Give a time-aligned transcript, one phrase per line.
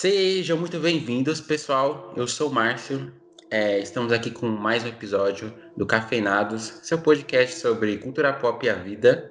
[0.00, 2.14] Sejam muito bem-vindos, pessoal.
[2.16, 3.12] Eu sou o Márcio.
[3.50, 8.70] É, estamos aqui com mais um episódio do Cafeinados, seu podcast sobre cultura pop e
[8.70, 9.30] a vida.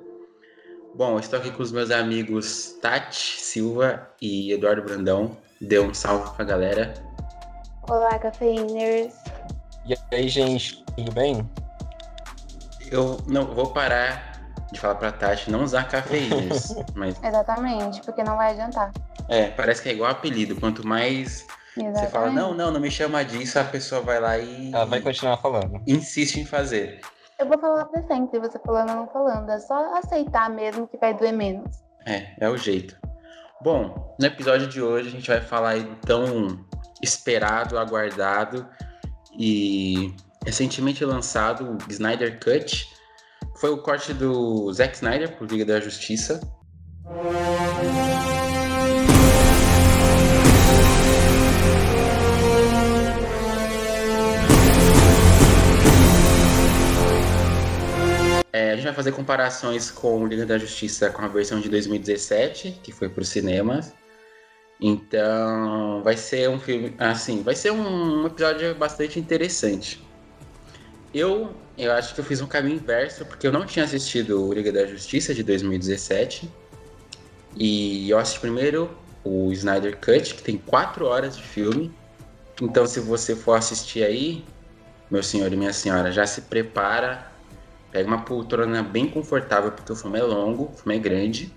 [0.93, 5.36] Bom, estou aqui com os meus amigos Tati Silva e Eduardo Brandão.
[5.60, 6.93] Dê um salve pra galera.
[7.89, 9.15] Olá, cafeiners.
[9.88, 11.50] E aí, gente, tudo bem?
[12.92, 14.39] Eu não vou parar
[14.71, 18.92] de falar pra Tati não usar cafeiners, mas Exatamente, porque não vai adiantar.
[19.29, 20.56] É, parece que é igual apelido.
[20.56, 21.46] Quanto mais
[21.78, 22.00] Exatamente.
[22.00, 25.02] você fala, não, não, não me chama disso, a pessoa vai lá e Ela vai
[25.02, 25.82] continuar falando.
[25.88, 27.02] insiste em fazer.
[27.39, 29.50] Eu vou falar pra sempre, você falando ou não falando.
[29.50, 31.78] É só aceitar mesmo que vai doer menos.
[32.05, 32.97] É, é o jeito.
[33.61, 36.66] Bom, no episódio de hoje a gente vai falar aí tão
[37.02, 38.67] esperado, aguardado
[39.38, 40.14] e
[40.45, 42.88] recentemente lançado o Snyder Cut.
[43.59, 46.39] Foi o corte do Zack Snyder por Liga da Justiça.
[58.59, 62.81] É, a gente vai fazer comparações com Liga da Justiça com a versão de 2017,
[62.83, 63.93] que foi para os cinemas.
[64.81, 70.05] Então, vai ser um filme, assim, vai ser um episódio bastante interessante.
[71.13, 74.73] Eu, eu acho que eu fiz um caminho inverso, porque eu não tinha assistido Liga
[74.73, 76.51] da Justiça de 2017.
[77.55, 78.91] E eu assisti primeiro
[79.23, 81.94] o Snyder Cut, que tem 4 horas de filme.
[82.61, 84.44] Então, se você for assistir aí,
[85.09, 87.28] meu senhor e minha senhora, já se prepara
[87.91, 91.53] Pega uma poltrona bem confortável, porque o filme é longo, o filme é grande.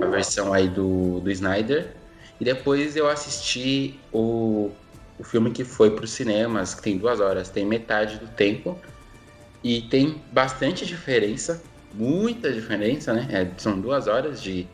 [0.00, 1.94] A versão aí do, do Snyder.
[2.40, 4.70] E depois eu assisti o,
[5.18, 8.80] o filme que foi para os cinemas, que tem duas horas, tem metade do tempo.
[9.62, 13.28] E tem bastante diferença, muita diferença, né?
[13.30, 14.66] É, são duas horas de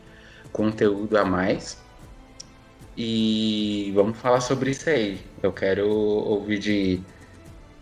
[0.51, 1.77] conteúdo a mais.
[2.95, 5.19] E vamos falar sobre isso aí.
[5.43, 7.01] Eu quero ouvir de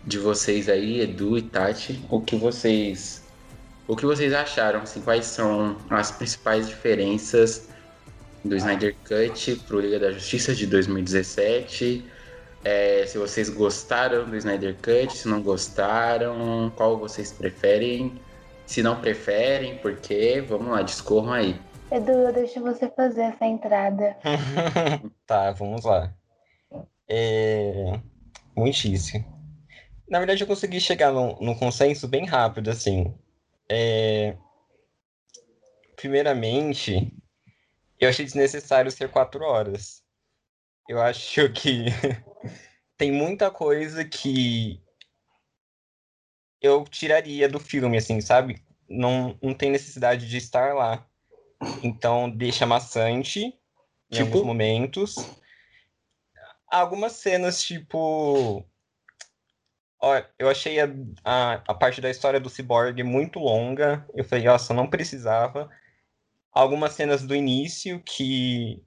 [0.06, 3.26] de vocês aí, Edu e Tati, o que vocês
[3.88, 7.68] o que vocês acharam, assim, quais são as principais diferenças
[8.44, 12.04] do Snyder Cut pro Liga da Justiça de 2017?
[12.64, 18.20] É, se vocês gostaram do Snyder Cut, se não gostaram, qual vocês preferem?
[18.66, 20.44] Se não preferem, por quê?
[20.48, 21.60] Vamos lá, discorram aí.
[21.92, 24.16] Edu, eu deixo você fazer essa entrada.
[25.24, 26.12] tá, vamos lá.
[27.08, 28.00] É...
[28.56, 29.35] Muitíssimo.
[30.08, 33.14] Na verdade, eu consegui chegar num, num consenso bem rápido, assim.
[33.68, 34.36] É...
[35.96, 37.12] Primeiramente,
[37.98, 40.02] eu achei desnecessário ser quatro horas.
[40.88, 41.86] Eu acho que
[42.96, 44.80] tem muita coisa que
[46.60, 48.62] eu tiraria do filme, assim, sabe?
[48.88, 51.06] Não, não tem necessidade de estar lá.
[51.82, 53.54] Então, deixa maçante em
[54.10, 54.26] Tipo?
[54.26, 55.16] alguns momentos.
[56.68, 58.64] Algumas cenas, tipo.
[60.38, 60.88] Eu achei a,
[61.24, 64.06] a, a parte da história do Cyborg muito longa.
[64.14, 65.70] Eu falei, nossa, não precisava.
[66.52, 68.82] Algumas cenas do início, que,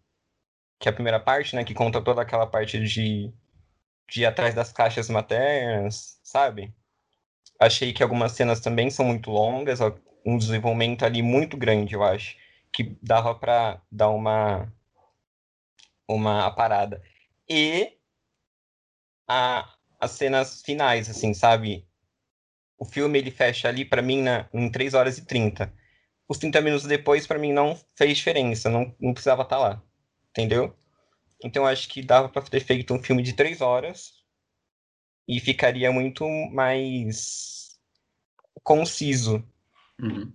[0.80, 1.64] que é a primeira parte, né?
[1.64, 3.34] Que conta toda aquela parte de,
[4.09, 6.74] de ir atrás das caixas maternas, sabe?
[7.59, 9.80] Achei que algumas cenas também são muito longas,
[10.26, 12.38] um desenvolvimento ali muito grande, eu acho.
[12.72, 14.72] Que dava pra dar uma,
[16.08, 17.02] uma parada.
[17.47, 17.97] E
[19.28, 19.68] a,
[19.99, 21.85] as cenas finais, assim, sabe?
[22.77, 25.73] O filme ele fecha ali para mim na, em 3 horas e 30.
[26.27, 29.83] Os 30 minutos depois, para mim, não fez diferença, não, não precisava estar lá.
[30.29, 30.75] Entendeu?
[31.43, 34.13] Então acho que dava para ter feito um filme de 3 horas
[35.27, 37.79] e ficaria muito mais
[38.63, 39.43] conciso,
[40.01, 40.31] Uhum.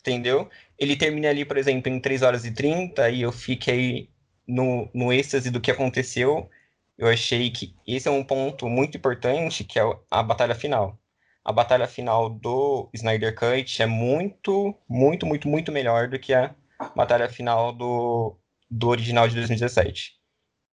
[0.00, 0.50] entendeu?
[0.78, 4.10] Ele termina ali, por exemplo, em 3 horas e 30 e eu fiquei
[4.46, 6.50] no, no êxtase do que aconteceu
[6.98, 10.98] eu achei que esse é um ponto muito importante, que é a batalha final.
[11.44, 16.54] A batalha final do Snyder Cut é muito, muito, muito, muito melhor do que a
[16.94, 18.36] batalha final do,
[18.70, 20.14] do original de 2017.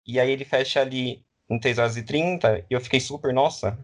[0.06, 3.78] E aí ele fecha ali em 3 horas e 30 e eu fiquei super, nossa,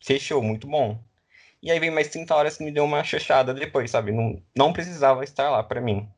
[0.00, 0.98] fechou, muito bom.
[1.62, 4.10] E aí vem mais 30 horas que me deu uma chachada depois, sabe?
[4.10, 6.08] Não, não precisava estar lá para mim.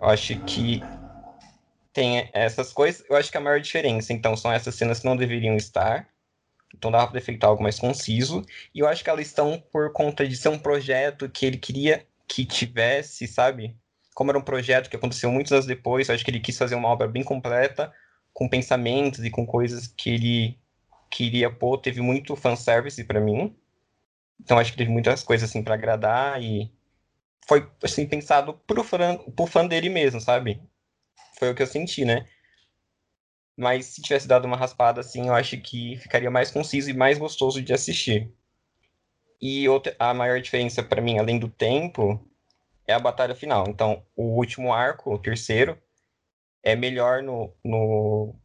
[0.00, 0.80] Eu acho que
[1.92, 3.04] tem essas coisas.
[3.08, 6.08] Eu acho que a maior diferença, então, são essas cenas que não deveriam estar.
[6.74, 8.42] Então dava para ter feito algo mais conciso.
[8.74, 12.06] E eu acho que elas estão por conta de ser um projeto que ele queria
[12.26, 13.76] que tivesse, sabe?
[14.14, 16.74] Como era um projeto que aconteceu muitos anos depois, eu acho que ele quis fazer
[16.74, 17.92] uma obra bem completa,
[18.32, 20.58] com pensamentos e com coisas que ele
[21.10, 21.78] queria pôr.
[21.78, 23.54] Teve muito fanservice para mim.
[24.40, 26.72] Então acho que teve muitas coisas assim para agradar e
[27.46, 30.60] foi assim pensado pro fã, pro fã dele mesmo, sabe?
[31.42, 32.24] Foi o que eu senti, né?
[33.56, 37.18] Mas se tivesse dado uma raspada assim, eu acho que ficaria mais conciso e mais
[37.18, 38.32] gostoso de assistir.
[39.40, 42.24] E outra, a maior diferença para mim, além do tempo,
[42.86, 43.64] é a batalha final.
[43.66, 45.76] Então, o último arco, o terceiro,
[46.62, 48.36] é melhor no, no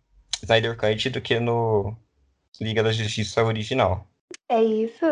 [0.41, 1.95] Snyder Cut do que no
[2.59, 4.09] Liga da Justiça original.
[4.49, 5.05] É isso?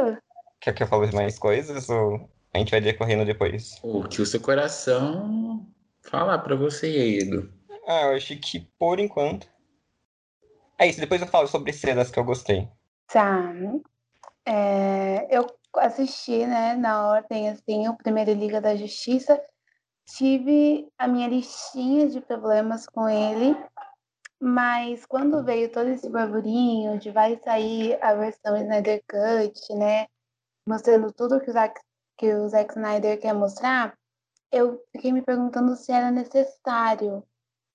[0.60, 3.80] Quer que eu fale mais coisas ou a gente vai decorrendo depois?
[3.84, 5.68] O que o seu coração
[6.02, 7.55] falar para você, Edu.
[7.88, 9.48] Ah, eu acho que por enquanto.
[10.78, 12.68] É isso, depois eu falo sobre cenas que eu gostei.
[13.08, 13.54] Tá.
[14.46, 15.46] É, eu
[15.78, 19.42] assisti, né, na ordem, assim, o primeiro Liga da Justiça.
[20.06, 23.56] Tive a minha listinha de problemas com ele,
[24.40, 30.06] mas quando veio todo esse burburinho de vai sair a versão Snyder Cut, né,
[30.68, 31.80] mostrando tudo que o Zack,
[32.18, 33.98] que o Zack Snyder quer mostrar,
[34.52, 37.24] eu fiquei me perguntando se era necessário,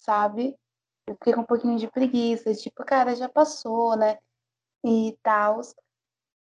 [0.01, 0.57] sabe?
[1.07, 4.19] Eu fiquei com um pouquinho de preguiça, tipo, cara, já passou, né?
[4.85, 5.61] E tal.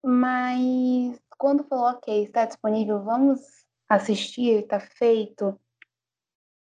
[0.04, 3.40] Mas quando falou, ok, está disponível, vamos
[3.88, 5.58] assistir, está feito.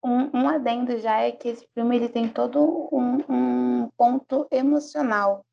[0.03, 5.45] Um, um adendo já é que esse filme ele tem todo um, um ponto emocional,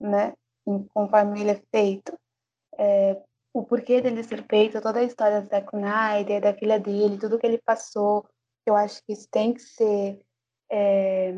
[0.00, 0.34] né?
[0.92, 2.18] Conforme ele é feito.
[2.78, 3.22] É,
[3.54, 7.46] o porquê dele ser feito, toda a história da Snyder, da filha dele, tudo que
[7.46, 8.28] ele passou,
[8.66, 10.20] eu acho que isso tem que ser
[10.70, 11.32] é,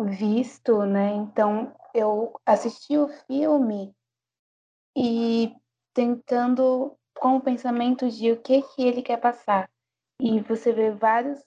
[0.00, 1.10] visto, né?
[1.14, 3.94] Então, eu assisti o filme
[4.96, 5.54] e
[5.94, 9.70] tentando com o pensamento de o que que ele quer passar.
[10.20, 11.40] E você vê vários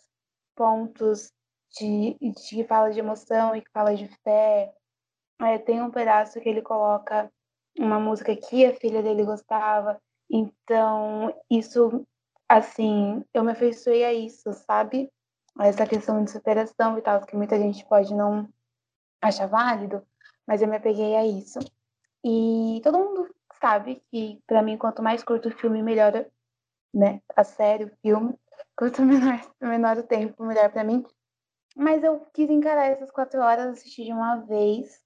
[0.56, 1.32] pontos
[1.78, 2.18] de,
[2.50, 4.74] que fala de emoção e que fala de fé.
[5.42, 7.32] É, tem um pedaço que ele coloca
[7.78, 10.02] uma música que a filha dele gostava.
[10.30, 12.06] Então, isso,
[12.50, 15.10] assim, eu me afeiçoei a isso, sabe?
[15.60, 18.48] Essa questão de superação e tal, que muita gente pode não
[19.22, 20.06] achar válido,
[20.46, 21.60] mas eu me apeguei a isso.
[22.24, 26.26] E todo mundo sabe que, para mim, quanto mais curto o filme, melhor,
[26.94, 27.22] né?
[27.36, 28.38] A série, o filme.
[28.78, 31.06] Quanto menor, menor o tempo, melhor para mim.
[31.76, 35.02] Mas eu quis encarar essas quatro horas, assistir de uma vez.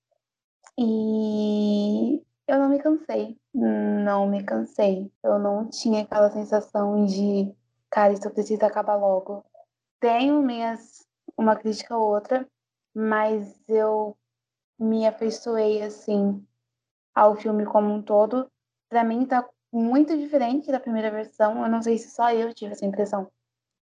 [0.77, 3.39] E eu não me cansei.
[3.53, 5.11] Não me cansei.
[5.23, 7.53] Eu não tinha aquela sensação de,
[7.89, 9.43] cara, isso precisa acabar logo.
[9.99, 11.05] Tenho minhas,
[11.37, 12.47] uma crítica ou outra,
[12.93, 14.17] mas eu
[14.79, 16.45] me afeiçoei, assim,
[17.13, 18.49] ao filme como um todo.
[18.89, 21.63] Para mim tá muito diferente da primeira versão.
[21.63, 23.29] Eu não sei se só eu tive essa impressão.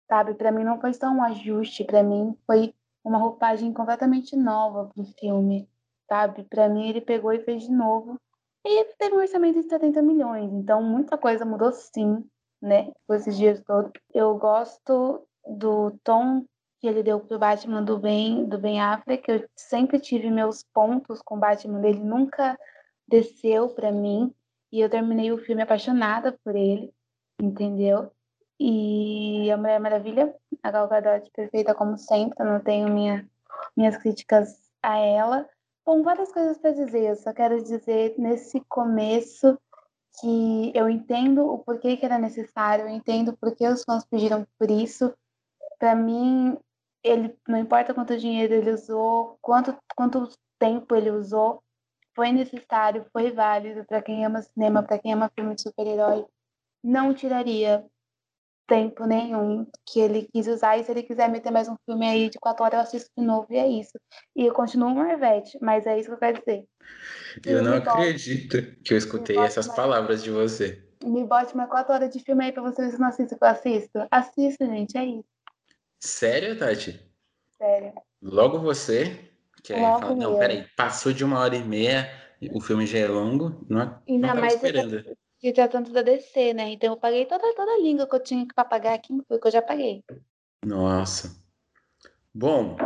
[0.08, 2.74] Sabe, para mim não foi só um ajuste, para mim foi
[3.04, 5.70] uma roupagem completamente nova pro filme,
[6.08, 6.44] sabe?
[6.46, 8.18] Para mim ele pegou e fez de novo.
[8.66, 12.24] E teve um orçamento de 70 milhões, então muita coisa mudou sim,
[12.62, 12.92] né?
[13.10, 13.92] Esses dias todos.
[14.14, 16.46] Eu gosto do tom
[16.80, 19.30] que ele deu pro Batman do Ben, do Ben Affleck.
[19.30, 22.58] Eu sempre tive meus pontos com o Batman dele, nunca
[23.08, 24.34] desceu para mim
[24.72, 26.94] e eu terminei o filme apaixonada por ele,
[27.42, 28.12] entendeu?
[28.60, 33.28] E a Mulher Maravilha, a Gal Gadot perfeita como sempre, eu não tenho minha,
[33.76, 35.48] minhas críticas a ela.
[35.86, 39.58] Bom, várias coisas para dizer, eu só quero dizer nesse começo
[40.20, 44.70] que eu entendo o porquê que era necessário, eu entendo porque os fãs pediram por
[44.70, 45.14] isso.
[45.80, 46.58] Para mim,
[47.04, 50.30] ele não importa quanto dinheiro ele usou, quanto, quanto
[50.60, 51.62] tempo ele usou,
[52.16, 56.26] foi necessário, foi válido para quem ama cinema, para quem ama filme de super-herói.
[56.84, 57.86] Não tiraria
[58.68, 60.78] tempo nenhum que ele quis usar.
[60.78, 63.24] E se ele quiser meter mais um filme aí de quatro horas, eu assisto de
[63.24, 63.98] novo e é isso.
[64.36, 66.66] E eu continuo um Marvete, mas é isso que eu quero dizer.
[67.46, 69.76] Eu não acredito que eu escutei essas mais...
[69.76, 70.84] palavras de você.
[71.04, 73.44] Me bote mais quatro horas de filme aí pra você ver se não assiste que
[73.44, 74.08] eu assisto.
[74.12, 75.37] Assisto, gente, é isso.
[76.08, 77.00] Sério, Tati?
[77.58, 77.94] Sério.
[78.22, 79.30] Logo você?
[79.62, 82.10] Que é, fala, não, peraí, passou de uma hora e meia,
[82.54, 85.04] o filme já é longo, não, Ainda não mais esperando.
[85.42, 86.70] De tratando da DC, né?
[86.70, 89.48] Então eu paguei toda, toda a língua que eu tinha que pagar aqui, foi que
[89.48, 90.04] eu já paguei.
[90.66, 91.36] Nossa.
[92.34, 92.78] Bom,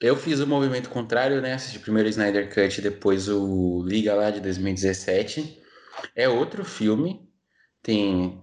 [0.00, 1.54] eu fiz o movimento contrário, né?
[1.54, 5.62] Assisti primeiro o Snyder Cut, depois o Liga lá de 2017.
[6.16, 7.30] É outro filme,
[7.82, 8.42] tem,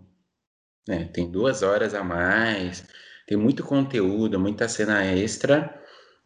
[0.88, 2.88] né, tem duas horas a mais,
[3.28, 5.80] tem muito conteúdo, muita cena extra.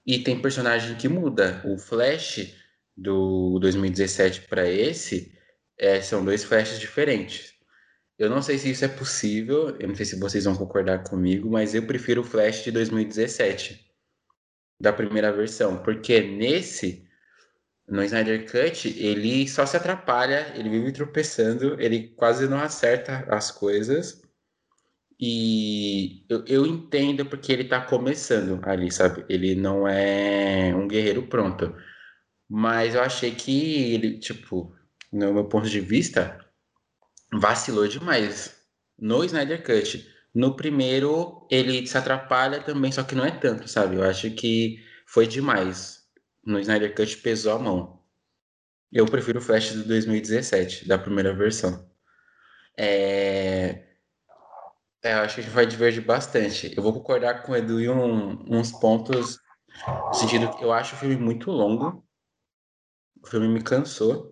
[0.05, 1.61] E tem personagem que muda.
[1.65, 2.55] O Flash
[2.95, 5.37] do 2017 para esse
[5.77, 7.53] é, são dois Flashes diferentes.
[8.17, 11.49] Eu não sei se isso é possível, eu não sei se vocês vão concordar comigo,
[11.49, 13.83] mas eu prefiro o Flash de 2017,
[14.79, 17.07] da primeira versão, porque nesse,
[17.87, 23.49] no Snyder Cut, ele só se atrapalha, ele vive tropeçando, ele quase não acerta as
[23.49, 24.20] coisas.
[25.21, 29.23] E eu, eu entendo porque ele tá começando ali, sabe?
[29.29, 31.75] Ele não é um guerreiro pronto.
[32.49, 34.75] Mas eu achei que ele, tipo,
[35.13, 36.43] no meu ponto de vista,
[37.33, 38.57] vacilou demais
[38.99, 40.09] no Snyder Cut.
[40.33, 43.97] No primeiro, ele se atrapalha também, só que não é tanto, sabe?
[43.97, 46.01] Eu acho que foi demais.
[46.43, 48.01] No Snyder Cut pesou a mão.
[48.91, 51.87] Eu prefiro o Flash do 2017, da primeira versão.
[52.77, 53.90] É...
[55.03, 56.73] É, eu acho que a gente vai divergir bastante.
[56.75, 59.39] Eu vou concordar com o Edu em um, uns pontos,
[59.87, 62.05] no sentido que eu acho o filme muito longo.
[63.23, 64.31] O filme me cansou.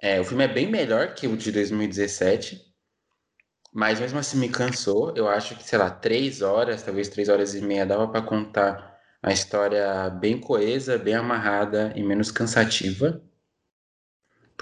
[0.00, 2.60] É, o filme é bem melhor que o de 2017,
[3.72, 5.12] mas mesmo assim me cansou.
[5.16, 8.92] Eu acho que, sei lá, três horas, talvez três horas e meia, dava para contar
[9.22, 13.22] a história bem coesa, bem amarrada e menos cansativa.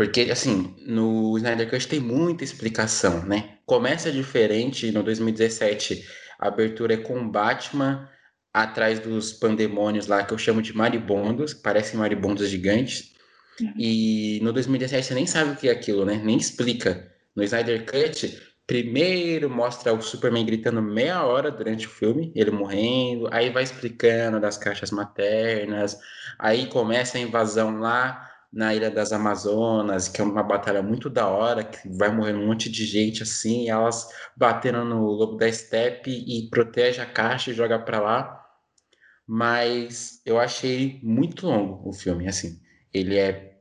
[0.00, 3.59] Porque, assim, no Snyder Cut tem muita explicação, né?
[3.66, 6.02] Começa diferente no 2017,
[6.38, 8.09] a abertura é com Batman
[8.50, 13.12] atrás dos pandemônios lá, que eu chamo de maribondos, que parecem maribondos gigantes.
[13.61, 13.75] Uhum.
[13.76, 16.19] E no 2017 você nem sabe o que é aquilo, né?
[16.25, 17.12] Nem explica.
[17.37, 23.28] No Snyder Cut, primeiro mostra o Superman gritando meia hora durante o filme, ele morrendo,
[23.30, 25.99] aí vai explicando das caixas maternas,
[26.38, 31.28] aí começa a invasão lá na Ilha das Amazonas, que é uma batalha muito da
[31.28, 36.11] hora, que vai morrer um monte de gente assim, elas batendo no lobo da steppe
[36.11, 38.47] e protege a caixa e joga para lá.
[39.26, 42.61] Mas eu achei muito longo o filme, assim.
[42.92, 43.61] Ele é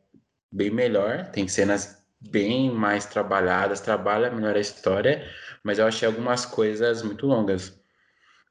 [0.52, 5.24] bem melhor, tem cenas bem mais trabalhadas, trabalha melhor a história,
[5.64, 7.80] mas eu achei algumas coisas muito longas.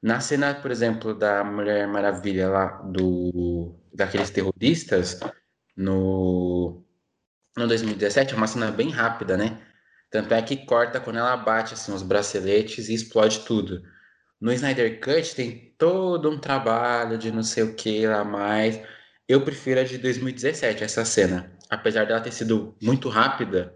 [0.01, 5.19] Na cena, por exemplo, da Mulher Maravilha lá, do daqueles terroristas,
[5.79, 6.83] no,
[7.57, 9.57] no 2017 é uma cena bem rápida, né?
[10.11, 13.81] Tanto é que corta quando ela bate assim, os braceletes e explode tudo.
[14.41, 18.81] No Snyder Cut tem todo um trabalho de não sei o que lá mais.
[19.27, 21.49] Eu prefiro a de 2017, essa cena.
[21.69, 23.73] Apesar dela ter sido muito rápida,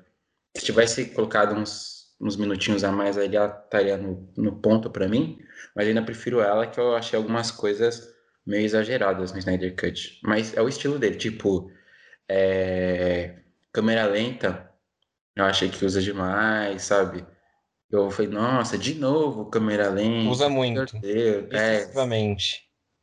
[0.58, 5.08] se tivesse colocado uns, uns minutinhos a mais ali, ela estaria no, no ponto para
[5.08, 5.40] mim.
[5.76, 8.10] Mas ainda prefiro ela, que eu achei algumas coisas
[8.46, 10.20] meio exageradas no Snyder Cut.
[10.24, 11.72] Mas é o estilo dele, tipo,
[12.30, 13.40] é,
[13.72, 14.72] câmera lenta,
[15.36, 17.26] eu achei que usa demais, sabe?
[17.90, 20.30] Eu falei, nossa, de novo câmera lenta.
[20.30, 21.00] Usa muito.
[21.00, 21.92] Deus, é,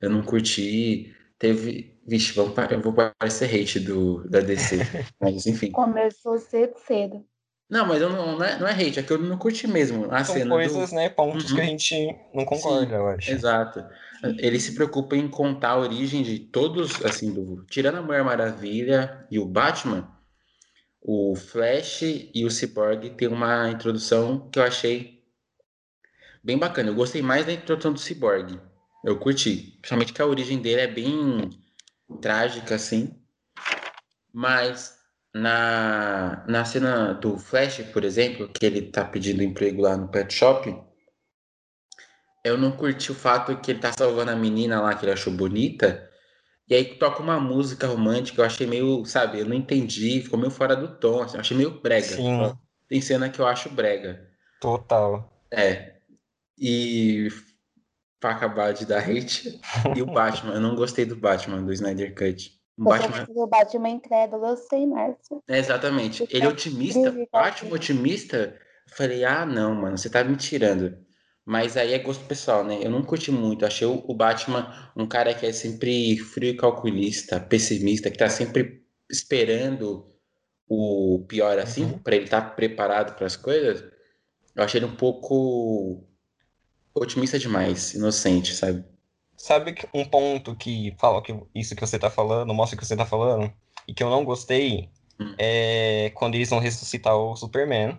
[0.01, 1.15] eu não curti.
[1.39, 1.99] Teve.
[2.07, 4.79] Vixe, vou, eu vou parecer hate do, da DC.
[5.21, 5.71] mas enfim.
[5.71, 7.25] Começou cedo, cedo.
[7.71, 10.13] Não, mas eu não, não, é, não é hate, é que eu não curti mesmo
[10.13, 10.97] a São cena coisas, do...
[10.97, 11.57] né, pontos uhum.
[11.57, 13.31] que a gente não concorda, Sim, eu acho.
[13.31, 13.85] Exato.
[14.39, 17.65] Ele se preocupa em contar a origem de todos, assim, do...
[17.67, 20.09] tirando a Mulher Maravilha e o Batman,
[21.01, 25.23] o Flash e o Cyborg tem uma introdução que eu achei
[26.45, 26.91] bem bacana.
[26.91, 28.61] Eu gostei mais da introdução do Cyborg.
[29.05, 29.79] Eu curti.
[29.81, 31.51] Principalmente que a origem dele é bem
[32.21, 33.15] trágica, assim.
[34.33, 34.99] Mas
[35.35, 40.33] na, na cena do Flash, por exemplo, que ele tá pedindo emprego lá no pet
[40.35, 40.77] shop,
[42.45, 45.33] eu não curti o fato que ele tá salvando a menina lá que ele achou
[45.33, 46.09] bonita.
[46.69, 50.53] E aí toca uma música romântica, eu achei meio, sabe, eu não entendi, ficou meio
[50.53, 52.07] fora do tom, assim, eu achei meio brega.
[52.07, 52.57] Sim.
[52.89, 54.29] Tem cena que eu acho brega.
[54.61, 55.43] Total.
[55.51, 55.97] É.
[56.57, 57.29] E
[58.21, 59.61] pra acabar de dar hate,
[59.97, 62.53] e o Batman, eu não gostei do Batman do Snyder Cut.
[62.79, 63.27] O Batman...
[63.31, 65.43] O Batman incrédulo, eu sei, Márcio.
[65.49, 66.27] É, exatamente.
[66.31, 68.57] Ele é otimista, Batman otimista.
[68.89, 70.97] Eu falei, ah, não, mano, você tá me tirando.
[71.51, 72.79] Mas aí é gosto pessoal, né?
[72.81, 73.67] Eu não curti muito.
[73.67, 78.85] Achei o Batman um cara que é sempre frio e calculista, pessimista, que tá sempre
[79.11, 80.07] esperando
[80.69, 81.99] o pior assim, uhum.
[81.99, 83.83] para ele estar tá preparado para as coisas.
[84.55, 86.05] Eu achei ele um pouco
[86.95, 88.85] otimista demais, inocente, sabe?
[89.37, 92.97] Sabe um ponto que fala que isso que você tá falando, mostra o que você
[92.97, 93.53] tá falando,
[93.89, 94.89] e que eu não gostei,
[95.19, 95.35] hum.
[95.37, 97.99] é quando eles vão ressuscitar o Superman.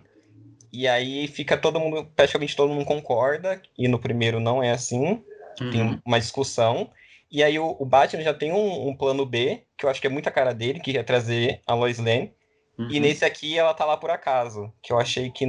[0.72, 5.22] E aí fica todo mundo, praticamente todo mundo concorda, e no primeiro não é assim,
[5.60, 5.70] uhum.
[5.70, 6.90] tem uma discussão.
[7.30, 10.06] E aí o, o Batman já tem um, um, plano B, que eu acho que
[10.06, 12.32] é muita cara dele, que é trazer a Lois Lane.
[12.78, 12.90] Uhum.
[12.90, 15.46] E nesse aqui ela tá lá por acaso, que eu achei que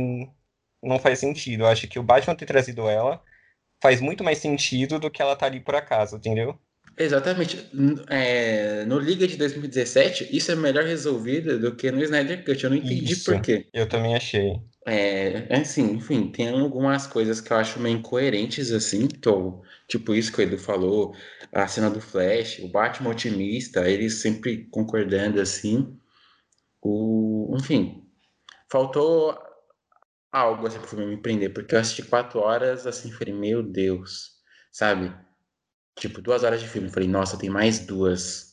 [0.81, 1.63] não faz sentido.
[1.63, 3.21] Eu acho que o Batman ter trazido ela
[3.81, 6.57] faz muito mais sentido do que ela tá ali por acaso, entendeu?
[6.97, 7.69] Exatamente.
[8.09, 12.63] É, no Liga de 2017, isso é melhor resolvido do que no Snyder Cut.
[12.63, 13.67] Eu não entendi isso, por quê.
[13.73, 14.59] Eu também achei.
[14.85, 20.13] É, é, assim, enfim, tem algumas coisas que eu acho meio incoerentes, assim, eu, tipo
[20.13, 21.15] isso que o Edu falou,
[21.53, 25.97] a cena do Flash, o Batman otimista, eles sempre concordando, assim.
[26.81, 28.05] O, enfim,
[28.71, 29.37] faltou
[30.31, 34.31] algo assim pro filme me prender, porque eu assisti quatro horas, assim, falei, meu Deus,
[34.71, 35.13] sabe?
[35.97, 38.52] Tipo, duas horas de filme, falei, nossa, tem mais duas.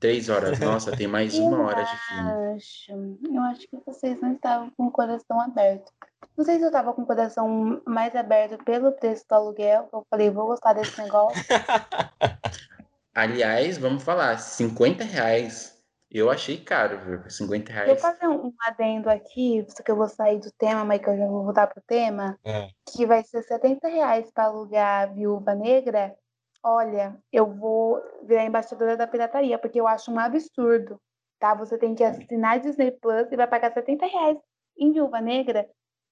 [0.00, 2.30] Três horas, nossa, tem mais uma hora de filme.
[2.56, 2.92] acho,
[3.32, 5.92] eu acho que vocês não estavam com o coração aberto.
[6.36, 10.06] Não sei se eu tava com o coração mais aberto pelo preço do aluguel, eu
[10.08, 11.38] falei, vou gostar desse negócio.
[13.14, 15.78] Aliás, vamos falar, 50 reais.
[16.10, 17.30] Eu achei caro, viu?
[17.30, 18.00] 50 Deixa eu reais.
[18.00, 21.16] fazer um um adendo aqui, só que eu vou sair do tema, mas que eu
[21.16, 22.68] já vou voltar pro tema, É.
[22.92, 26.14] que vai ser 70 reais para alugar a Viúva Negra.
[26.62, 31.00] Olha, eu vou virar embaixadora da pirataria, porque eu acho um absurdo,
[31.38, 31.54] tá?
[31.54, 34.36] Você tem que assinar Disney Plus e vai pagar 70 reais
[34.78, 35.66] em Viúva Negra.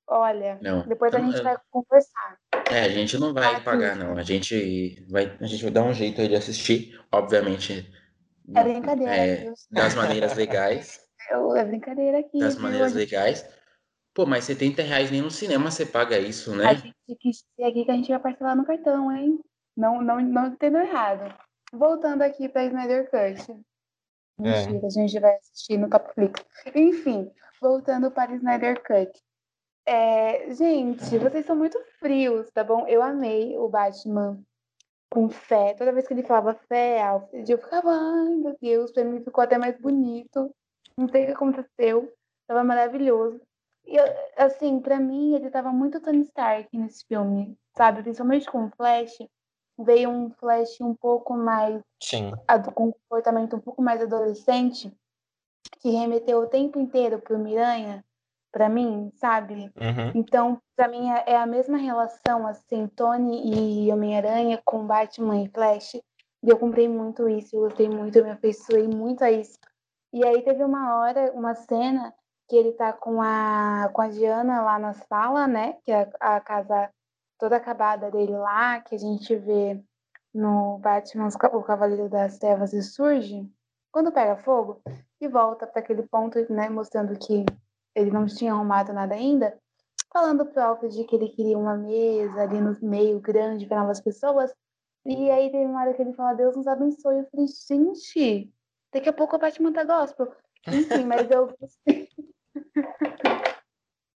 [0.06, 0.86] Olha, Não.
[0.88, 2.38] depois a gente eu- vai conversar.
[2.70, 3.64] É, a gente não vai Aqui.
[3.64, 4.16] pagar, não.
[4.16, 7.86] A gente vai, a gente vai dar um jeito aí de assistir, obviamente.
[8.56, 11.06] É brincadeira, é, das maneiras legais.
[11.30, 13.46] É brincadeira aqui, Das maneiras A gente- legais.
[14.14, 16.74] Pô, mas 70 reais nem no cinema você paga isso, A né?
[16.76, 19.38] gente quis dizer aqui que a gente vai parcelar no cartão, hein?
[19.78, 21.32] Não, não, não entendeu errado.
[21.72, 23.64] Voltando aqui para Snyder Cut.
[24.36, 26.44] Mentira, a gente vai assistir no Topflix.
[26.74, 27.30] Enfim,
[27.62, 29.12] voltando para Snyder Cut.
[29.86, 32.88] É, gente, vocês são muito frios, tá bom?
[32.88, 34.42] Eu amei o Batman
[35.12, 35.74] com fé.
[35.74, 39.44] Toda vez que ele falava fé, Alfred, eu ficava, ai meu Deus, pra mim ficou
[39.44, 40.52] até mais bonito.
[40.96, 42.12] Não sei o que aconteceu.
[42.48, 43.40] Tava maravilhoso.
[43.86, 43.96] E,
[44.36, 48.02] assim, pra mim, ele tava muito Tony Stark nesse filme, sabe?
[48.02, 49.16] Principalmente com o Flash.
[49.78, 52.32] Veio um Flash um pouco mais Sim.
[52.74, 54.92] com um comportamento um pouco mais adolescente,
[55.80, 58.04] que remeteu o tempo inteiro pro Miranha,
[58.50, 59.70] pra mim, sabe?
[59.76, 60.12] Uhum.
[60.14, 65.48] Então, pra mim, é é a mesma relação, assim, Tony e Homem-Aranha com Batman e
[65.48, 65.94] Flash.
[65.94, 69.58] E eu comprei muito isso, eu gostei muito, eu me afeiçoei muito a isso.
[70.12, 72.14] E aí teve uma hora, uma cena,
[72.48, 75.76] que ele tá com a, com a Diana lá na sala, né?
[75.84, 76.90] Que é a, a casa
[77.38, 79.80] toda acabada dele lá, que a gente vê
[80.34, 83.48] no Batman, o Cavaleiro das Trevas ressurge.
[83.90, 84.82] Quando pega fogo,
[85.20, 86.68] e volta para aquele ponto, né?
[86.68, 87.44] Mostrando que
[87.94, 89.58] ele não tinha arrumado nada ainda
[90.12, 94.52] falando pro Alfred que ele queria uma mesa ali no meio grande para novas pessoas.
[95.04, 97.18] E aí tem uma hora que ele fala, Deus nos abençoe.
[97.18, 98.52] Eu falei, gente,
[98.92, 100.34] daqui a pouco o Batman tá gospel.
[100.66, 101.54] Enfim, mas eu.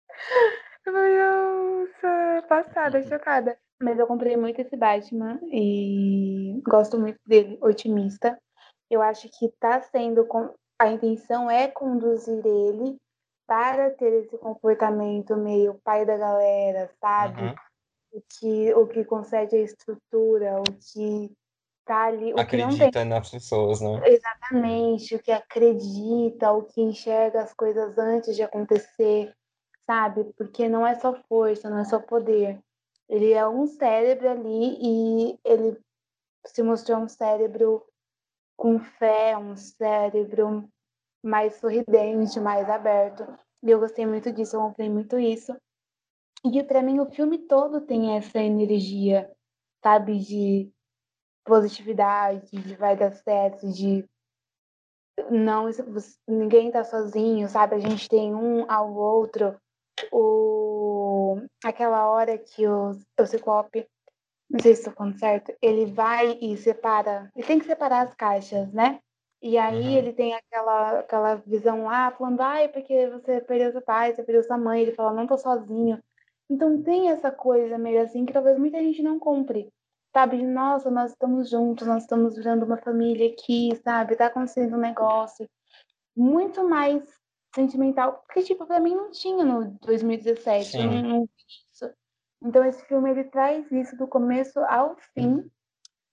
[0.87, 3.59] Eu falei, nossa, passada, chocada.
[3.83, 8.39] Mas eu comprei muito esse Batman e gosto muito dele, otimista.
[8.91, 10.27] Eu acho que tá sendo.
[10.27, 12.97] com- A intenção é conduzir ele
[13.47, 17.43] para ter esse comportamento meio pai da galera, sabe?
[17.43, 17.55] Uhum.
[18.13, 21.31] O, que, o que concede a estrutura, o que
[21.85, 24.01] tá ali, o que não tem Acredita nas pessoas, né?
[24.07, 29.33] exatamente, o que acredita, o que enxerga as coisas antes de acontecer,
[29.91, 30.23] sabe?
[30.35, 32.63] Porque não é só força, não é só poder.
[33.09, 35.77] Ele é um cérebro ali e ele
[36.47, 37.85] se mostrou um cérebro
[38.57, 40.69] com fé, um cérebro
[41.25, 43.27] mais sorridente, mais aberto.
[43.65, 45.57] E eu gostei muito disso, eu comprei muito isso.
[46.45, 49.29] E pra mim o filme todo tem essa energia,
[49.83, 50.71] sabe, de
[51.45, 54.09] positividade, de vai dar certo, de
[55.29, 55.69] não,
[56.29, 57.75] ninguém tá sozinho, sabe?
[57.75, 59.61] A gente tem um ao outro.
[60.13, 63.87] O, aquela hora que o, o Ciclope,
[64.51, 68.15] não sei se estou falando certo, ele vai e separa, ele tem que separar as
[68.15, 69.01] caixas, né?
[69.43, 69.97] E aí Uhum.
[69.97, 74.43] ele tem aquela, aquela visão lá, falando, ai, porque você perdeu seu pai, você perdeu
[74.43, 74.83] sua mãe.
[74.83, 75.99] Ele fala, não tô sozinho.
[76.51, 79.69] Então tem essa coisa meio assim que talvez muita gente não compre.
[80.13, 84.17] Sabe, nossa, nós estamos juntos, nós estamos virando uma família aqui, sabe?
[84.17, 85.49] Tá acontecendo um negócio
[86.17, 87.03] muito mais
[87.55, 90.89] sentimental, porque, tipo, pra mim não tinha no 2017, eu Sim.
[90.89, 91.31] não, não vi
[91.73, 91.91] isso.
[92.43, 95.51] Então esse filme, ele traz isso do começo ao fim.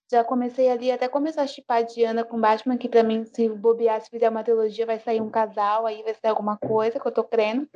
[0.10, 4.00] Já comecei ali, até começar a chipar Diana com Batman, que pra mim, se bobear,
[4.02, 7.12] se fizer uma trilogia, vai sair um casal, aí vai ser alguma coisa que eu
[7.12, 7.70] tô crendo.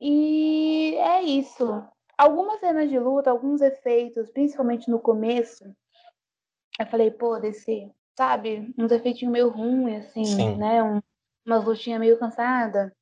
[0.00, 1.84] E é isso.
[2.16, 5.64] Algumas cenas de luta, alguns efeitos, principalmente no começo,
[6.78, 8.72] eu falei, pô, DC, sabe?
[8.78, 10.56] Uns efeitinhos meio ruins, assim, Sim.
[10.56, 10.82] né?
[10.82, 11.02] Um,
[11.46, 12.92] umas lutinhas meio cansadas,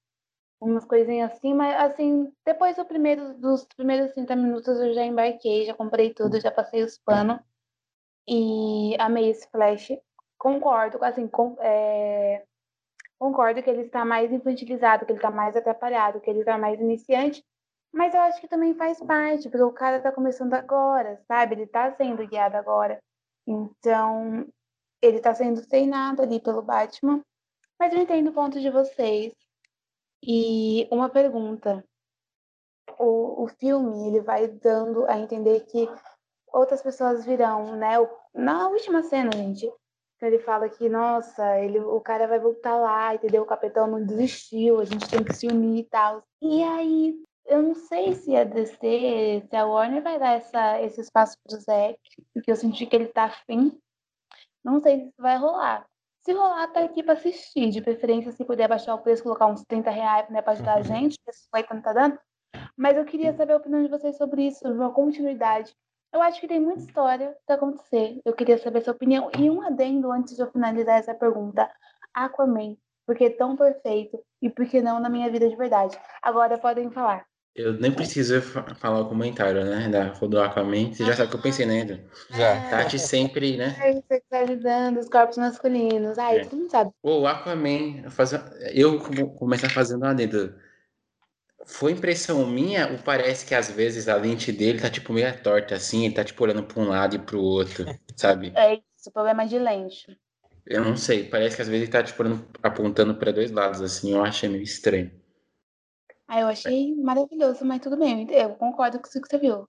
[0.61, 5.67] umas coisinhas assim, mas assim, depois do primeiro, dos primeiros 30 minutos eu já embarquei,
[5.67, 7.41] já comprei tudo, já passei os panos
[8.29, 9.89] e amei esse Flash.
[10.39, 12.45] Concordo, assim, com, é,
[13.19, 16.81] concordo que ele está mais infantilizado, que ele está mais atrapalhado, que ele está mais
[16.81, 17.45] iniciante,
[17.93, 21.55] mas eu acho que também faz parte, porque o cara está começando agora, sabe?
[21.55, 22.99] Ele está sendo guiado agora.
[23.47, 24.47] Então,
[25.01, 27.23] ele está sendo treinado ali pelo Batman.
[27.79, 29.33] Mas eu entendo o ponto de vocês.
[30.23, 31.85] E uma pergunta.
[32.99, 35.89] o, o filme ele vai dando a entender que
[36.53, 37.95] outras pessoas virão, né?
[38.35, 39.71] Na última cena, gente,
[40.23, 43.43] ele fala que, nossa, ele, o cara vai voltar lá, entendeu?
[43.43, 46.25] O capitão não desistiu, a gente tem que se unir e tal.
[46.41, 47.15] E aí,
[47.47, 51.59] eu não sei se a DC, se a Warner vai dar essa, esse espaço pro
[51.61, 51.99] Zack,
[52.33, 53.79] porque eu senti que ele tá afim.
[54.65, 55.87] Não sei se isso vai rolar.
[56.25, 57.69] Se rolar, tá aqui pra assistir.
[57.69, 60.79] De preferência, se puder baixar o preço, colocar uns 30 reais né, pra ajudar a
[60.79, 60.85] uhum.
[60.85, 62.19] gente, que esse 50 não tá dando.
[62.77, 65.77] Mas eu queria saber a opinião de vocês sobre isso, sobre uma continuidade.
[66.13, 68.21] Eu acho que tem muita história para acontecer.
[68.25, 69.31] Eu queria saber sua opinião.
[69.39, 71.71] E um adendo antes de eu finalizar essa pergunta.
[72.15, 75.99] Aquaman, porque é tão perfeito e por que não na minha vida de verdade?
[76.23, 77.27] Agora podem falar.
[77.55, 79.89] Eu nem preciso falar o comentário, né?
[79.89, 80.93] Da, do Aquaman.
[80.93, 82.69] Você já sabe o que eu pensei, né, Já.
[82.69, 83.77] Tati sempre, né?
[83.81, 86.19] É, ajudando os corpos masculinos.
[86.19, 86.45] Ai, é.
[86.45, 86.91] todo mundo sabe.
[87.01, 88.03] O Aquaman,
[88.73, 88.99] eu
[89.39, 90.53] começar fazendo a dedo.
[91.65, 95.77] Foi impressão minha, ou parece que às vezes a lente dele tá tipo meio torta
[95.77, 97.87] assim, ele tá tipo olhando pra um lado e pro outro,
[98.17, 98.53] sabe?
[98.55, 100.19] É isso, o problema é de lente.
[100.67, 102.23] Eu não sei, parece que às vezes ele tá tipo
[102.63, 105.11] apontando para dois lados assim, eu achei meio estranho.
[106.27, 109.69] Ah, eu achei maravilhoso, mas tudo bem, eu concordo com isso que você viu.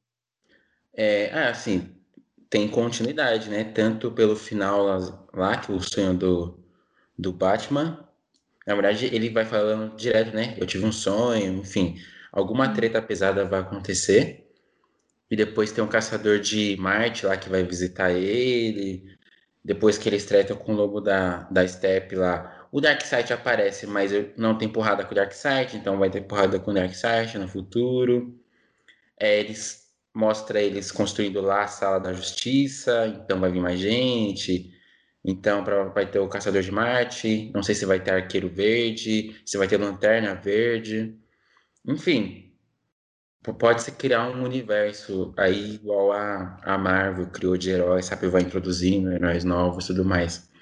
[0.93, 1.93] É, ah, assim,
[2.49, 3.63] tem continuidade, né?
[3.65, 6.57] Tanto pelo final lá, lá que o sonho do,
[7.17, 8.07] do Batman.
[8.65, 10.55] Na verdade, ele vai falando direto, né?
[10.57, 11.97] Eu tive um sonho, enfim.
[12.31, 14.49] Alguma treta pesada vai acontecer.
[15.29, 19.03] E depois tem um caçador de Marte lá que vai visitar ele.
[19.63, 24.11] Depois que eles tretam com o lobo da, da Steppe lá, o Darkseid aparece, mas
[24.35, 28.37] não tem porrada com o Darkseid, então vai ter porrada com o Darkseid no futuro.
[29.17, 34.73] É, eles mostra eles construindo lá a sala da justiça, então vai vir mais gente.
[35.23, 39.41] Então pra, vai ter o Caçador de Marte, não sei se vai ter Arqueiro Verde,
[39.45, 41.17] se vai ter Lanterna Verde.
[41.87, 42.53] Enfim,
[43.57, 48.27] pode se criar um universo aí igual a, a Marvel criou de heróis, sabe?
[48.27, 50.53] Vai introduzindo heróis novos e tudo mais.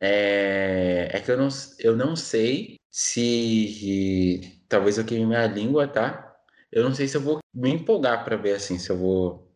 [0.00, 4.40] É, é que eu não, eu não sei se.
[4.68, 6.36] Talvez eu queime minha língua, tá?
[6.70, 9.48] Eu não sei se eu vou me empolgar para ver assim, se eu vou.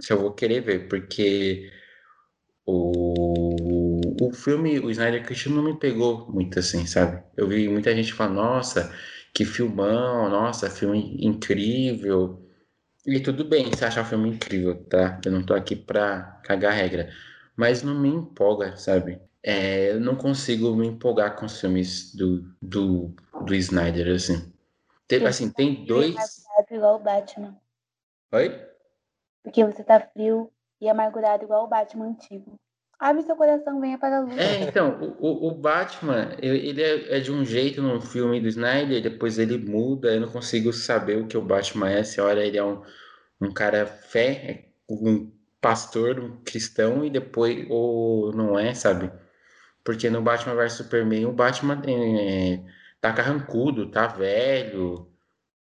[0.00, 1.70] Se eu vou querer ver, porque
[2.66, 7.22] o, o filme, o Snyder Cut não me pegou muito assim, sabe?
[7.36, 8.92] Eu vi muita gente falar, nossa,
[9.34, 12.42] que filmão, nossa, filme incrível.
[13.06, 15.20] E tudo bem você achar o filme incrível, tá?
[15.24, 17.10] Eu não tô aqui pra cagar regra.
[17.56, 19.20] Mas não me empolga, sabe?
[19.46, 24.52] É, eu não consigo me empolgar com os filmes do, do, do Snyder, assim.
[25.06, 26.16] Tem, assim, tem dois.
[26.68, 27.56] igual o Batman.
[28.32, 28.60] Oi?
[29.44, 32.58] Porque você tá frio e amargurado igual o Batman antigo.
[32.98, 34.36] Abre seu coração, venha para a luz.
[34.36, 39.00] É, então, o, o Batman, ele é, é, de um jeito no filme do Snyder,
[39.00, 42.02] depois ele muda, eu não consigo saber o que o Batman é.
[42.02, 42.82] Se olha, ele é um,
[43.40, 45.30] um cara fé, é um
[45.60, 49.12] pastor, um cristão, e depois, ou não é, sabe?
[49.86, 52.60] Porque no Batman vs Superman, o Batman é,
[53.00, 55.08] tá carrancudo, tá velho,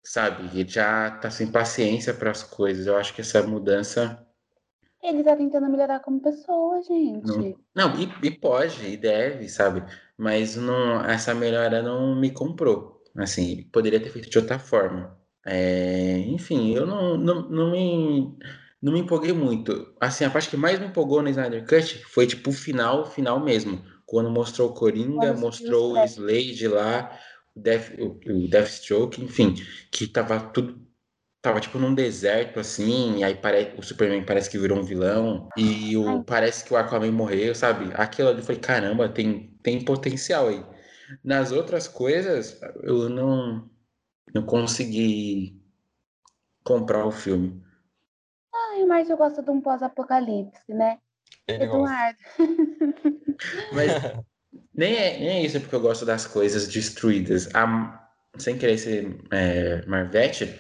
[0.04, 0.56] sabe?
[0.56, 2.86] Ele já tá sem paciência para as coisas.
[2.86, 4.24] Eu acho que essa mudança.
[5.02, 7.26] Ele tá tentando melhorar como pessoa, gente.
[7.74, 9.82] Não, não e, e, pode, e deve, sabe?
[10.16, 13.02] Mas não, essa melhora não me comprou.
[13.16, 15.18] Assim, poderia ter feito de outra forma.
[15.44, 18.38] É, enfim, eu não, não, não me
[18.80, 19.92] não me empolguei muito.
[20.00, 23.40] Assim, a parte que mais me empolgou no Snyder Cut foi tipo o final, final
[23.40, 27.18] mesmo quando mostrou o Coringa, mostrou o Slade lá,
[27.52, 29.56] o, Death, o, o Deathstroke, enfim,
[29.90, 30.80] que tava tudo
[31.42, 33.74] tava tipo num deserto assim, e aí pare...
[33.76, 36.22] o Superman parece que virou um vilão, e o...
[36.22, 37.92] parece que o Aquaman morreu, sabe?
[37.94, 40.64] Aquilo ali foi caramba, tem, tem potencial aí.
[41.24, 43.68] Nas outras coisas, eu não,
[44.32, 45.60] não consegui
[46.62, 47.60] comprar o filme.
[48.54, 51.00] Ai, mas eu gosto de um pós-apocalipse, né?
[51.46, 52.18] Ele Eduardo.
[53.72, 53.92] Mas
[54.74, 57.48] nem é, nem é isso porque eu gosto das coisas destruídas.
[57.54, 60.58] A, sem querer ser é, Marvete,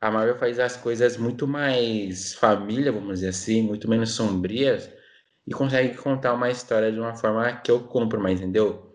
[0.00, 4.90] a Marvel faz as coisas muito mais família, vamos dizer assim, muito menos sombrias
[5.46, 8.94] e consegue contar uma história de uma forma que eu compro mais, entendeu?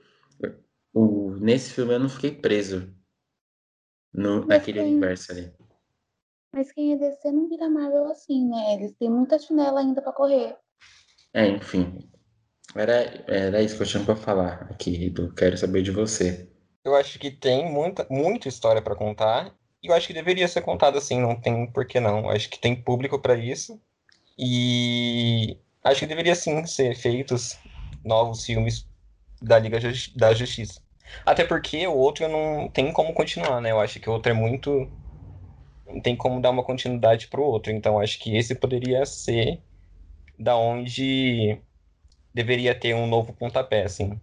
[0.94, 2.94] O, nesse filme eu não fiquei preso
[4.14, 5.54] no, naquele quem, universo ali.
[6.54, 8.76] Mas quem é DC não vira Marvel assim, né?
[8.76, 10.58] Eles têm muita chinela ainda para correr.
[11.36, 12.00] É, enfim.
[12.74, 16.50] Era, era isso que eu tinha pra falar aqui, do Quero Saber de Você.
[16.82, 19.54] Eu acho que tem muita, muita história para contar.
[19.84, 22.20] E eu acho que deveria ser contado assim, não tem por que não.
[22.20, 23.82] Eu acho que tem público para isso.
[24.38, 27.58] E acho que deveria sim ser feitos
[28.04, 28.88] novos filmes
[29.42, 29.78] da Liga
[30.16, 30.80] da Justiça.
[31.26, 33.72] Até porque o outro não tem como continuar, né?
[33.72, 34.90] Eu acho que o outro é muito
[36.02, 37.74] tem como dar uma continuidade pro outro.
[37.74, 39.62] Então acho que esse poderia ser
[40.38, 41.60] da onde
[42.34, 44.20] deveria ter um novo pontapé, assim.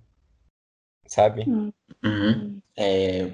[1.06, 1.44] Sabe?
[1.48, 1.72] Hum.
[2.04, 2.60] Uhum.
[2.76, 3.28] É,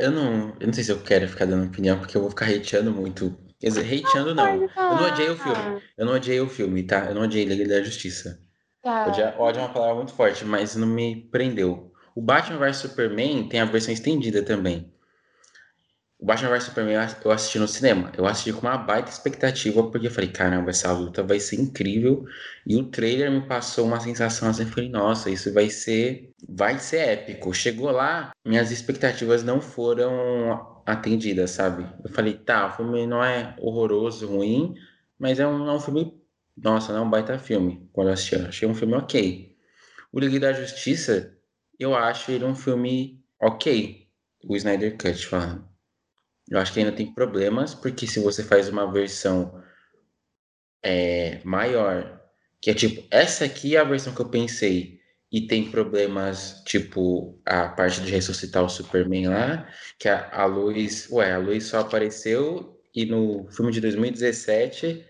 [0.00, 2.46] eu não, eu não sei se eu quero ficar dando opinião, porque eu vou ficar
[2.46, 3.36] hateando muito.
[3.58, 4.62] Quer dizer, hateando não.
[4.62, 5.82] Eu não odiei o filme.
[5.96, 7.06] Eu não odiei o filme, tá?
[7.06, 8.40] Eu não odiei Liga da Justiça.
[8.82, 9.06] Tá.
[9.08, 11.92] Odiar- Ódio é uma palavra muito forte, mas não me prendeu.
[12.14, 14.92] O Batman vs Superman tem a versão estendida também.
[16.18, 18.12] O Batman vs Superman eu ass- eu assisti no cinema.
[18.16, 22.24] Eu assisti com uma baita expectativa, porque eu falei, caramba, essa luta vai ser incrível.
[22.66, 26.78] E o trailer me passou uma sensação assim, eu falei, nossa, isso vai ser, vai
[26.78, 27.54] ser épico.
[27.54, 31.86] Chegou lá, minhas expectativas não foram atendidas, sabe?
[32.04, 34.74] Eu falei, tá, o filme não é horroroso, ruim,
[35.18, 36.20] mas é um, é um filme,
[36.56, 37.88] nossa, não é um baita filme.
[37.92, 39.54] Quando eu assisti, eu achei um filme ok.
[40.12, 41.36] O Liga da Justiça,
[41.78, 44.08] eu acho ele um filme ok.
[44.44, 45.67] O Snyder Cut falando.
[46.50, 49.62] Eu acho que ainda tem problemas, porque se você faz uma versão
[50.82, 52.20] é, maior,
[52.60, 54.98] que é tipo, essa aqui é a versão que eu pensei,
[55.30, 61.08] e tem problemas, tipo, a parte de ressuscitar o Superman lá, que a, a luz,
[61.10, 65.04] ué, a luz só apareceu, e no filme de 2017,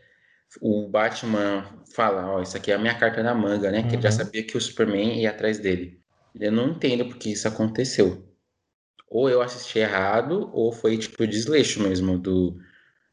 [0.61, 3.85] o Batman fala, ó, isso aqui é a minha carta na manga, né?
[3.85, 4.13] Que ele já Uhum.
[4.13, 6.01] sabia que o Superman ia atrás dele.
[6.35, 8.28] Eu não entendo porque isso aconteceu.
[9.11, 12.59] Ou eu assisti errado, ou foi tipo desleixo mesmo do,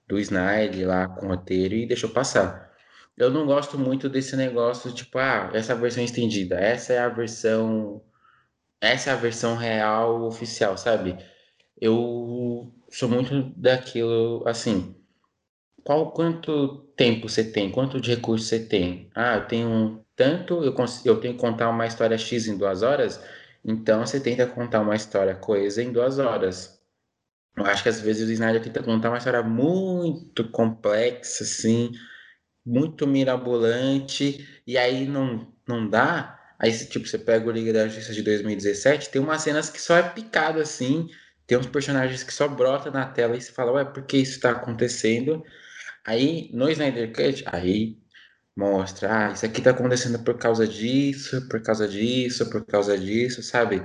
[0.07, 2.73] do Snyder lá com o roteiro e deixou passar.
[3.17, 8.03] Eu não gosto muito desse negócio, tipo, ah, essa versão estendida, essa é a versão.
[8.81, 11.17] Essa é a versão real oficial, sabe?
[11.79, 14.95] Eu sou muito daquilo assim.
[15.83, 17.71] Qual, quanto tempo você tem?
[17.71, 19.09] Quanto de recurso você tem?
[19.15, 20.73] Ah, eu tenho tanto, eu,
[21.05, 23.21] eu tenho que contar uma história X em duas horas,
[23.65, 26.79] então você tenta contar uma história coesa em duas horas.
[27.57, 31.91] Eu acho que às vezes o Snyder tenta contar uma história muito complexa, assim,
[32.65, 36.39] muito mirabolante, e aí não, não dá.
[36.59, 39.81] Aí, se, tipo, você pega o Liga da Justiça de 2017, tem umas cenas que
[39.81, 41.09] só é picado, assim,
[41.47, 44.39] tem uns personagens que só brota na tela e você fala, ué, por que isso
[44.39, 45.43] tá acontecendo?
[46.05, 47.97] Aí, no Snyder Cut, aí
[48.55, 53.43] mostra, ah, isso aqui tá acontecendo por causa disso, por causa disso, por causa disso,
[53.43, 53.83] sabe?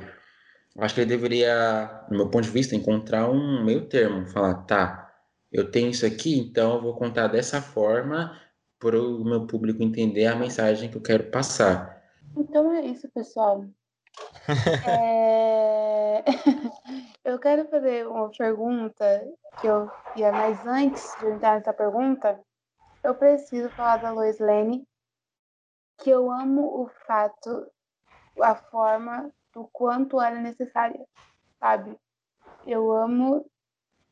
[0.77, 4.55] Eu acho que ele deveria, no meu ponto de vista, encontrar um meio termo, falar,
[4.65, 5.13] tá,
[5.53, 8.39] eu tenho isso aqui, então eu vou contar dessa forma
[8.79, 12.01] para o meu público entender a mensagem que eu quero passar.
[12.37, 13.65] Então é isso, pessoal.
[14.87, 16.25] É,
[17.25, 19.05] Eu quero fazer uma pergunta
[19.61, 22.41] que eu ia, mas antes de eu entrar nessa pergunta,
[23.03, 24.87] eu preciso falar da Lois Lane,
[25.99, 27.71] que eu amo o fato,
[28.41, 31.05] a forma do quanto ela é necessária,
[31.59, 31.99] sabe?
[32.67, 33.45] Eu amo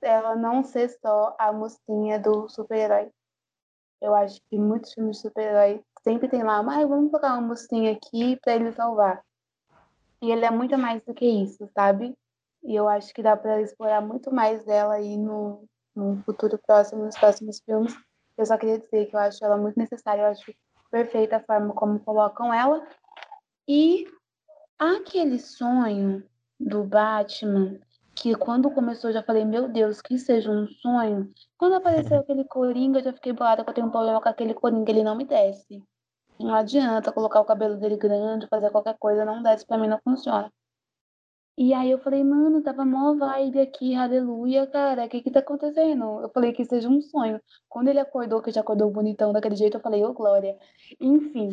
[0.00, 3.10] ela não ser só a mocinha do super-herói.
[4.00, 7.92] Eu acho que muitos filmes de super-herói sempre tem lá, mas vamos colocar uma mocinha
[7.92, 9.22] aqui pra ele salvar.
[10.22, 12.16] E ele é muito mais do que isso, sabe?
[12.62, 17.04] E eu acho que dá pra explorar muito mais dela aí no, no futuro próximo,
[17.04, 17.94] nos próximos filmes.
[18.38, 20.54] Eu só queria dizer que eu acho ela muito necessária, eu acho
[20.90, 22.86] perfeita a forma como colocam ela.
[23.66, 24.06] E
[24.78, 26.22] aquele sonho
[26.58, 27.78] do Batman,
[28.14, 31.32] que quando começou eu já falei, meu Deus, que seja um sonho.
[31.56, 34.54] Quando apareceu aquele Coringa, eu já fiquei bolada que eu tenho um problema com aquele
[34.54, 35.82] Coringa, ele não me desce.
[36.38, 40.00] Não adianta colocar o cabelo dele grande, fazer qualquer coisa, não desce pra mim, não
[40.02, 40.52] funciona.
[41.60, 45.40] E aí eu falei, mano, tava mó vibe aqui, aleluia, cara, o que que tá
[45.40, 46.20] acontecendo?
[46.22, 47.40] Eu falei que seja um sonho.
[47.68, 50.56] Quando ele acordou, que já acordou bonitão daquele jeito, eu falei, ô glória.
[51.00, 51.50] Enfim,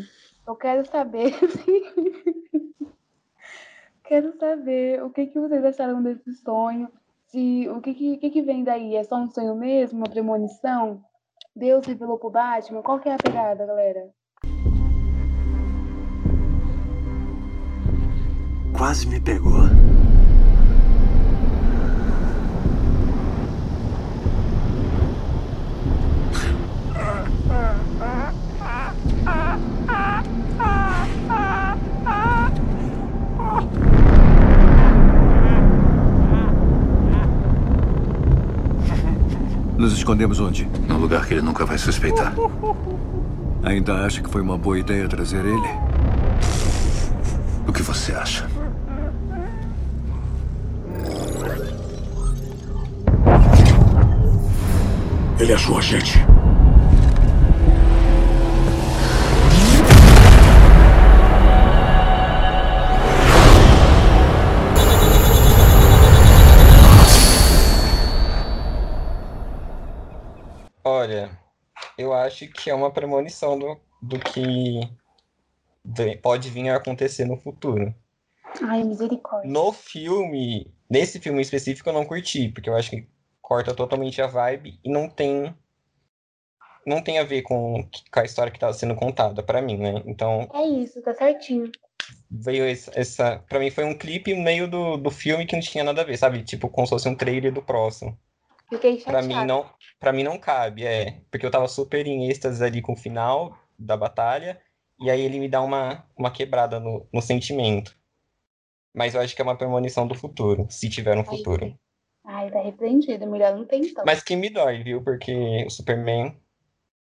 [0.48, 1.34] eu quero saber,
[4.06, 6.88] quero saber o que que vocês acharam desse sonho,
[7.26, 11.04] se o que que, que que vem daí, é só um sonho mesmo, uma premonição?
[11.56, 12.84] Deus revelou pro Batman?
[12.84, 14.08] Qual que é a pegada, galera?
[18.78, 19.85] Quase me pegou.
[39.78, 40.66] Nos escondemos onde?
[40.88, 42.34] Num lugar que ele nunca vai suspeitar.
[43.62, 45.70] Ainda acha que foi uma boa ideia trazer ele?
[47.68, 48.48] O que você acha?
[55.40, 56.26] Ele achou a gente.
[72.16, 74.80] Acho que é uma premonição do, do que
[76.22, 77.94] pode vir a acontecer no futuro.
[78.64, 79.50] Ai, misericórdia.
[79.50, 83.08] No filme, nesse filme específico, eu não curti, porque eu acho que
[83.42, 85.54] corta totalmente a vibe e não tem.
[86.86, 90.04] Não tem a ver com, com a história que estava sendo contada pra mim, né?
[90.06, 91.72] Então, É isso, tá certinho.
[92.30, 93.40] veio essa, essa.
[93.50, 96.18] Pra mim, foi um clipe meio do, do filme que não tinha nada a ver,
[96.18, 96.44] sabe?
[96.44, 98.18] Tipo, como se fosse um trailer do próximo.
[98.70, 99.28] Fiquei Pra chateada.
[99.28, 102.94] mim não, para mim não cabe, é, porque eu tava super em êxtase ali com
[102.94, 104.62] o final da batalha,
[105.00, 107.98] e aí ele me dá uma, uma quebrada no, no sentimento.
[108.94, 111.80] Mas eu acho que é uma premonição do futuro, se tiver um Ai, futuro.
[112.24, 113.28] Ai, tá repreendido.
[113.28, 114.04] Melhor não tem então.
[114.06, 115.04] Mas que me dói, viu?
[115.04, 116.36] Porque o Superman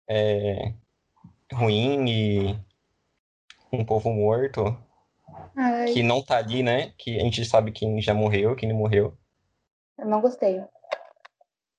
[0.08, 0.72] é
[1.52, 2.58] ruim e
[3.72, 4.76] um povo morto,
[5.56, 6.92] Ai, que não tá ali, né?
[6.98, 9.16] Que a gente sabe quem já morreu, quem não morreu.
[9.98, 10.60] eu não gostei.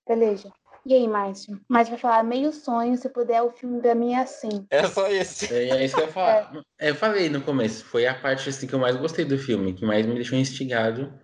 [0.08, 0.52] Beleza.
[0.86, 1.62] E aí, Márcio?
[1.70, 4.68] Mas vai falar meio sonho, se puder, o filme pra mim é assim.
[4.70, 5.54] É só esse.
[5.54, 6.52] É, é isso que eu ia falar.
[6.78, 9.74] É, Eu falei no começo, foi a parte assim, que eu mais gostei do filme,
[9.74, 11.18] que mais me deixou instigado.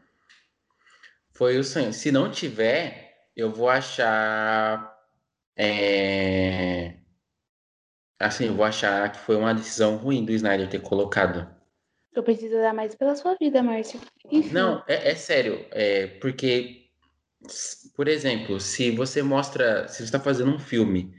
[1.33, 1.91] Foi o sonho.
[1.91, 4.97] Se não tiver, eu vou achar.
[5.57, 6.93] é,
[8.17, 11.49] Assim, eu vou achar que foi uma decisão ruim do Snyder ter colocado.
[12.13, 13.99] Eu preciso dar mais pela sua vida, Márcio.
[14.31, 14.53] Enfim.
[14.53, 15.65] Não, é, é sério.
[15.71, 16.78] É porque,
[17.95, 21.13] por exemplo, se você mostra, se você está fazendo um filme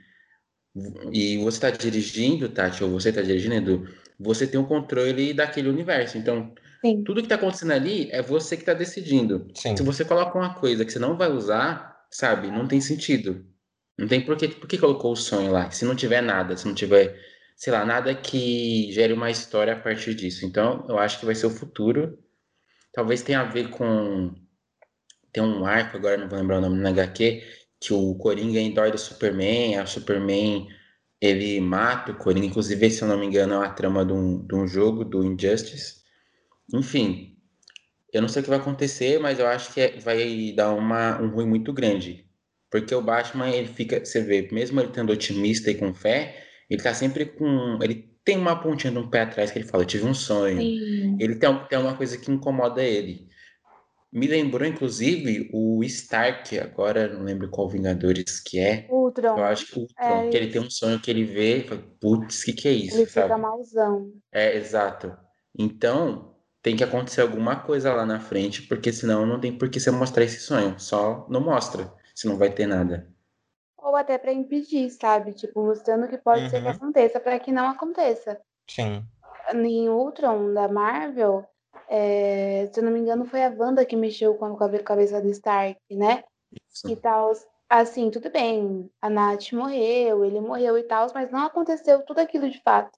[1.13, 5.69] e você está dirigindo, Tati, ou você está dirigindo, Edu, você tem o controle daquele
[5.69, 6.19] universo.
[6.19, 6.55] Então,
[6.85, 7.03] Sim.
[7.03, 9.49] tudo que está acontecendo ali é você que está decidindo.
[9.55, 9.77] Sim.
[9.77, 13.45] Se você coloca uma coisa que você não vai usar, sabe, não tem sentido.
[13.99, 15.71] Não tem por que, por que colocou o sonho lá?
[15.71, 17.19] Se não tiver nada, se não tiver,
[17.57, 20.47] sei lá, nada que gere uma história a partir disso.
[20.47, 22.19] Então, eu acho que vai ser o futuro.
[22.93, 24.35] Talvez tenha a ver com.
[25.33, 27.43] Tem um arco, agora não vou lembrar o nome na HQ,
[27.81, 30.69] que o Coringa endói do Superman, a Superman
[31.21, 32.47] ele mata o Coringa.
[32.47, 35.25] Inclusive, se eu não me engano, é uma trama de um, de um jogo, do
[35.25, 36.01] Injustice.
[36.73, 37.37] Enfim,
[38.13, 41.21] eu não sei o que vai acontecer, mas eu acho que é- vai dar uma,
[41.21, 42.27] um ruim muito grande.
[42.71, 46.83] Porque o Batman, ele fica, você vê, mesmo ele estando otimista e com fé, ele
[46.83, 47.79] tá sempre com.
[47.83, 50.61] Ele tem uma pontinha de um pé atrás que ele fala: Eu tive um sonho.
[50.61, 51.17] Sim.
[51.21, 53.29] Ele tem, tem uma coisa que incomoda ele.
[54.13, 58.87] Me lembrou, inclusive, o Stark, agora não lembro qual Vingadores que é.
[58.91, 61.59] Ultron, Eu acho que o Ultron, É que ele tem um sonho que ele vê
[61.59, 63.41] e fala, putz, que que é isso, ele fica sabe?
[63.41, 64.13] malzão.
[64.33, 65.17] É, exato.
[65.57, 69.79] Então, tem que acontecer alguma coisa lá na frente, porque senão não tem por que
[69.79, 70.79] você mostrar esse sonho.
[70.79, 73.09] Só não mostra, se não vai ter nada.
[73.79, 75.33] Ou até pra impedir, sabe?
[75.33, 76.75] Tipo, mostrando que pode ser que Uhum.
[76.75, 78.41] aconteça, pra que não aconteça.
[78.69, 79.05] Sim.
[79.55, 81.45] Em Ultron, da Marvel,
[81.93, 85.21] é, se eu não me engano, foi a Wanda que mexeu com a cabe- cabeça
[85.21, 86.23] do Stark, né?
[86.71, 86.89] Isso.
[86.89, 87.33] E tal.
[87.69, 88.89] Assim, tudo bem.
[89.03, 92.97] A Nath morreu, ele morreu e tal, mas não aconteceu tudo aquilo de fato,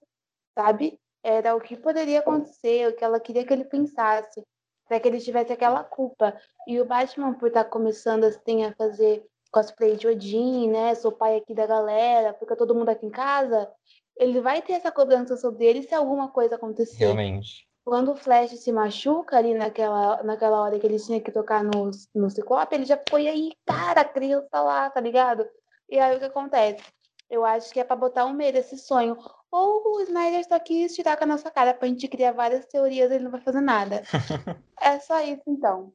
[0.54, 1.00] sabe?
[1.22, 4.42] Era o que poderia acontecer, o que ela queria que ele pensasse,
[4.86, 6.38] para que ele tivesse aquela culpa.
[6.68, 10.94] E o Batman, por estar começando assim a fazer cosplay de Odin, né?
[10.94, 13.70] Sou pai aqui da galera, fica todo mundo aqui em casa.
[14.18, 17.04] Ele vai ter essa cobrança sobre ele se alguma coisa acontecer.
[17.04, 17.66] Realmente.
[17.84, 21.90] Quando o Flash se machuca ali naquela, naquela hora que ele tinha que tocar no,
[22.14, 25.44] no Ciclope, ele já foi aí, cara, a criança lá, tá ligado?
[25.88, 26.84] E aí o que acontece?
[27.28, 29.16] Eu acho que é pra botar um medo esse sonho.
[29.50, 33.10] Ou o Snyder só quis tirar com a nossa cara pra gente criar várias teorias
[33.10, 34.02] e ele não vai fazer nada.
[34.80, 35.92] é só isso então.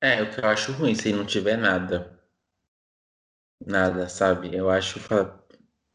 [0.00, 2.18] É, o que eu acho ruim, se não tiver nada.
[3.66, 4.54] Nada, sabe?
[4.54, 5.00] Eu acho.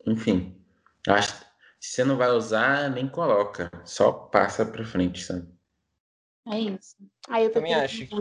[0.06, 0.60] Enfim.
[1.08, 1.43] Eu acho.
[1.84, 3.70] Se você não vai usar, nem coloca.
[3.84, 5.46] Só passa pra frente, sabe?
[6.48, 6.96] É isso.
[7.28, 8.16] Aí eu Também acho que.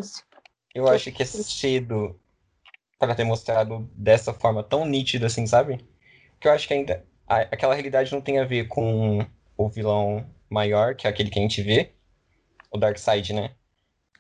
[0.75, 2.19] Eu acho que é cedo
[2.99, 5.79] para ter mostrado dessa forma tão nítida assim, sabe?
[6.33, 9.25] Porque eu acho que ainda aquela realidade não tem a ver com
[9.57, 11.93] o vilão maior, que é aquele que a gente vê,
[12.69, 13.55] o Darkseid, né?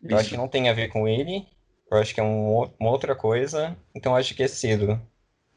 [0.04, 1.48] Eu acho que não tem a ver com ele.
[1.90, 3.76] Eu acho que é um uma outra coisa.
[3.92, 5.02] Então eu acho que é cedo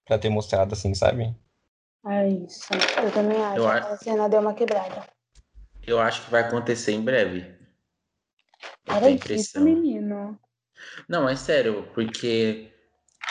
[0.06, 1.36] pra ter mostrado assim, sabe?
[2.08, 2.68] É isso.
[3.03, 3.58] Eu também acho.
[3.58, 5.08] Eu a- Aquela cena deu uma quebrada.
[5.86, 7.53] Eu acho que vai acontecer em breve.
[8.88, 10.39] Era isso, menino.
[11.08, 12.72] Não, é sério, porque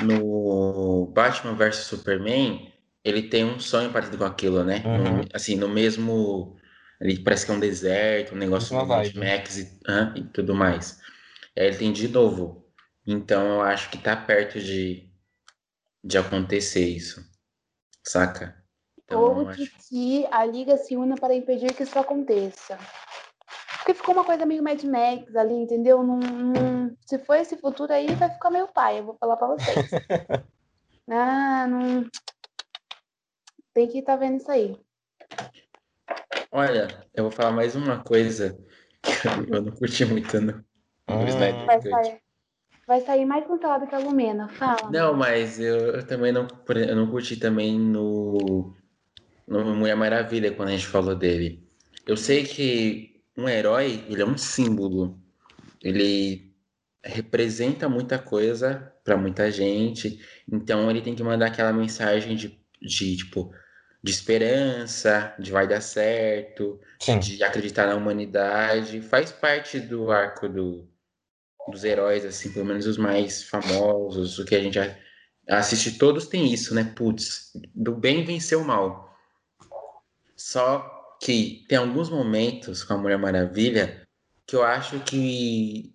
[0.01, 2.73] no Batman vs Superman,
[3.05, 4.83] ele tem um sonho parecido com aquilo, né?
[4.85, 5.19] Uhum.
[5.19, 6.57] No- assim, no mesmo.
[7.01, 9.15] Ali parece que é um deserto, um negócio do Mad.
[9.15, 9.79] Max e,
[10.17, 11.01] e tudo mais.
[11.57, 12.65] Aí ele tem de novo.
[13.07, 15.11] Então eu acho que tá perto de,
[16.03, 17.23] de acontecer isso.
[18.03, 18.64] Saca?
[19.15, 19.73] Então Ou eu de acho.
[19.89, 22.77] que a Liga se una para impedir que isso aconteça.
[23.79, 26.03] Porque ficou uma coisa meio Mad Max ali, entendeu?
[26.03, 29.47] Não, não- se for esse futuro aí, vai ficar meio pai, eu vou falar pra
[29.47, 29.91] vocês.
[31.11, 32.09] ah, não,
[33.73, 34.77] tem que estar tá vendo isso aí.
[36.51, 38.59] Olha, eu vou falar mais uma coisa
[39.03, 40.53] que eu não curti muito no,
[41.09, 41.29] no Hum.
[41.29, 42.21] Snyder Vai sair,
[42.87, 44.49] vai sair mais cancelado que a Lumena.
[44.49, 44.91] Fala.
[44.91, 48.75] Não, mas eu, eu também não, eu não curti também no,
[49.47, 51.63] no Mulher Maravilha quando a gente falou dele.
[52.07, 55.19] Eu sei que um herói, ele é um símbolo.
[55.83, 56.55] Ele
[57.03, 60.21] representa muita coisa para muita gente.
[60.51, 63.53] Então ele tem que mandar aquela mensagem de, de tipo
[64.03, 67.19] de esperança, de vai dar certo, Sim.
[67.19, 69.01] de acreditar na humanidade.
[69.01, 70.87] Faz parte do arco do,
[71.71, 74.79] dos heróis, assim, pelo menos os mais famosos, o que a gente
[75.49, 76.93] assiste, todos têm isso, né?
[76.95, 79.04] Putz, do bem vencer o mal.
[80.45, 84.07] Só que tem alguns momentos com a Mulher Maravilha
[84.47, 85.95] que eu acho que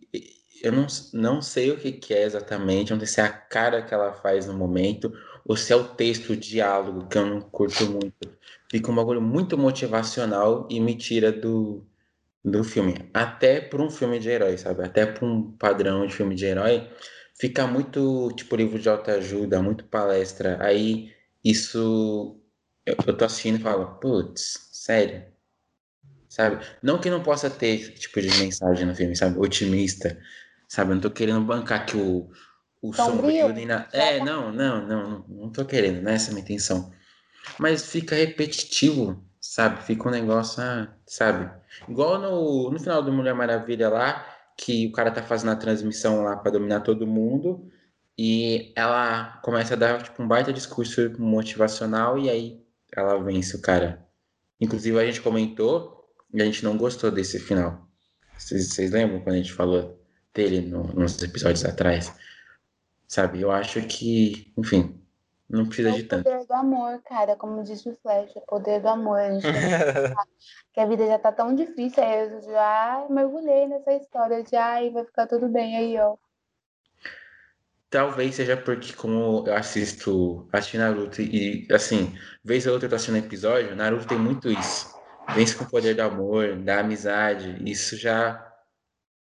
[0.64, 3.84] eu não, não sei o que, que é exatamente, não sei se é a cara
[3.84, 5.14] que ela faz no momento,
[5.46, 8.28] ou se é o texto, o diálogo, que eu não curto muito.
[8.72, 11.86] Fica um bagulho muito motivacional e me tira do,
[12.44, 13.08] do filme.
[13.14, 14.84] Até por um filme de herói, sabe?
[14.84, 16.90] Até por um padrão de filme de herói,
[17.40, 20.58] fica muito tipo livro de autoajuda, muito palestra.
[20.60, 22.39] Aí isso
[22.90, 25.24] eu, eu tô assistindo e falo, putz, sério.
[26.28, 26.64] Sabe?
[26.82, 29.40] Não que não possa ter esse tipo de mensagem no filme, sabe?
[29.40, 30.20] Otimista,
[30.68, 30.92] sabe?
[30.92, 32.30] Eu não tô querendo bancar que o,
[32.82, 33.50] o Sombrio?
[33.50, 33.88] nem nada.
[33.92, 36.92] É, não, não, não, não, não tô querendo, não é essa a minha intenção.
[37.58, 39.84] Mas fica repetitivo, sabe?
[39.84, 41.50] Fica um negócio, ah, sabe?
[41.88, 44.26] Igual no, no final do Mulher Maravilha lá,
[44.56, 47.72] que o cara tá fazendo a transmissão lá pra dominar todo mundo,
[48.18, 52.69] e ela começa a dar tipo, um baita discurso motivacional, e aí
[53.00, 54.06] ela vence o cara.
[54.60, 57.88] Inclusive a gente comentou e a gente não gostou desse final.
[58.38, 60.02] Vocês, lembram quando a gente falou
[60.34, 62.14] dele no, nos episódios atrás?
[63.08, 63.42] Sabe?
[63.42, 65.02] Eu acho que, enfim,
[65.50, 66.24] não precisa É de o tanto.
[66.24, 69.20] poder do amor, cara, como disse o Flash, é o poder do amor.
[69.20, 69.48] A gente
[70.74, 74.92] que a vida já tá tão difícil, aí eu já mergulhei nessa história de ai,
[74.92, 76.16] vai ficar tudo bem aí, ó.
[77.90, 82.96] Talvez seja porque, como eu assisto, assisti Naruto e, assim, vez ou outra eu tô
[82.96, 84.96] assistindo episódio, Naruto tem muito isso.
[85.34, 87.58] Vence com o poder do amor, da amizade.
[87.68, 88.46] Isso já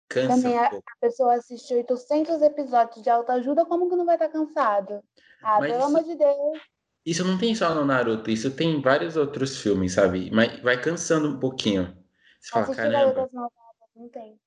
[0.08, 4.16] cansa Também um a, a pessoa assiste 800 episódios de autoajuda, como que não vai
[4.16, 5.04] estar cansado?
[5.42, 6.62] Ah, Mas pelo isso- amor de Deus.
[7.06, 10.30] Isso não tem só no Naruto, isso tem em vários outros filmes, sabe?
[10.32, 11.98] Mas vai cansando um pouquinho.
[12.40, 14.40] Você fala, Assistir caramba, malvadas, não tem.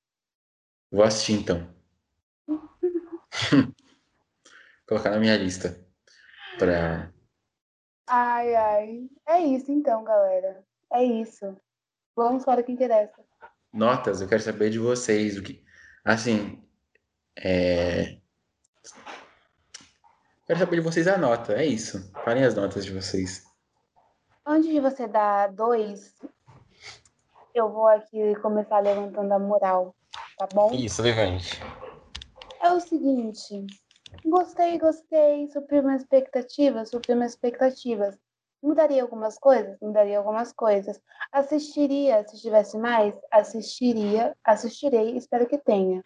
[0.90, 1.68] vou assistir então.
[4.88, 5.80] Colocar na minha lista.
[6.58, 7.12] Pra...
[8.06, 9.10] Ai, ai.
[9.28, 10.64] É isso então, galera.
[10.92, 11.56] É isso.
[12.14, 13.24] Vamos para o que interessa.
[13.72, 15.36] Notas, eu quero saber de vocês.
[15.36, 15.62] O que...
[16.04, 16.64] Assim,
[17.36, 18.18] é...
[20.46, 22.10] Quero saber de vocês a nota, é isso.
[22.24, 23.44] Falem as notas de vocês.
[24.46, 26.14] Antes de você dar dois,
[27.52, 29.94] eu vou aqui começar levantando a moral,
[30.38, 30.72] tá bom?
[30.72, 31.60] Isso, levante.
[32.62, 33.66] É o seguinte,
[34.24, 38.16] gostei, gostei, supriu minhas expectativas, supriu minhas expectativas.
[38.62, 39.78] Mudaria algumas coisas?
[39.80, 41.00] Mudaria algumas coisas.
[41.30, 43.14] Assistiria, se tivesse mais?
[43.30, 46.02] Assistiria, assistirei, espero que tenha.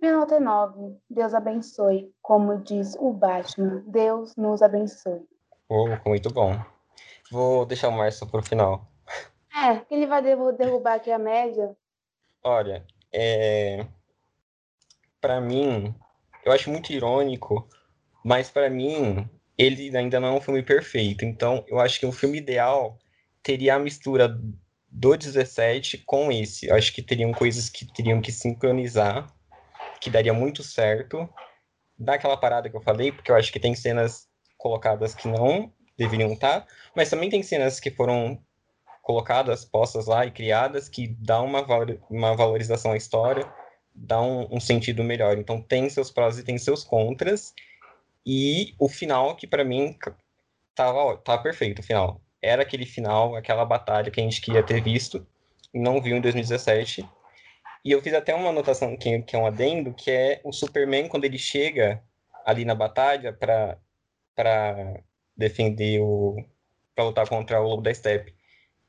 [0.00, 0.98] Minha nota é 9.
[1.08, 2.12] Deus abençoe.
[2.20, 5.26] Como diz o Batman, Deus nos abençoe.
[5.68, 6.52] Oh, muito bom.
[7.30, 8.86] Vou deixar o Márcio pro final.
[9.56, 11.74] É, que ele vai derru- derrubar aqui a média.
[12.42, 13.86] Olha, é...
[15.20, 15.94] para mim,
[16.44, 17.68] eu acho muito irônico,
[18.24, 21.24] mas para mim, ele ainda não é um filme perfeito.
[21.24, 22.98] Então, eu acho que o filme ideal
[23.42, 24.28] teria a mistura
[24.88, 26.66] do 17 com esse.
[26.66, 29.26] Eu acho que teriam coisas que teriam que sincronizar,
[30.00, 31.28] que daria muito certo.
[31.98, 36.32] Daquela parada que eu falei, porque eu acho que tem cenas colocadas que não deveriam
[36.32, 38.42] estar, mas também tem cenas que foram
[39.02, 41.64] colocadas, postas lá e criadas que dá uma,
[42.10, 43.46] uma valorização à história,
[43.94, 45.38] dá um, um, sentido melhor.
[45.38, 47.54] Então tem seus prós e tem seus contras.
[48.26, 49.96] E o final que para mim
[50.74, 52.20] tava, tava perfeito, o final.
[52.42, 55.26] Era aquele final, aquela batalha que a gente queria ter visto,
[55.72, 57.08] não viu em 2017.
[57.84, 61.08] E eu fiz até uma anotação que, que é um adendo, que é o Superman
[61.08, 62.02] quando ele chega
[62.44, 63.78] ali na batalha para
[65.36, 66.36] defender o
[66.94, 68.34] para lutar contra o Lobo da Steppe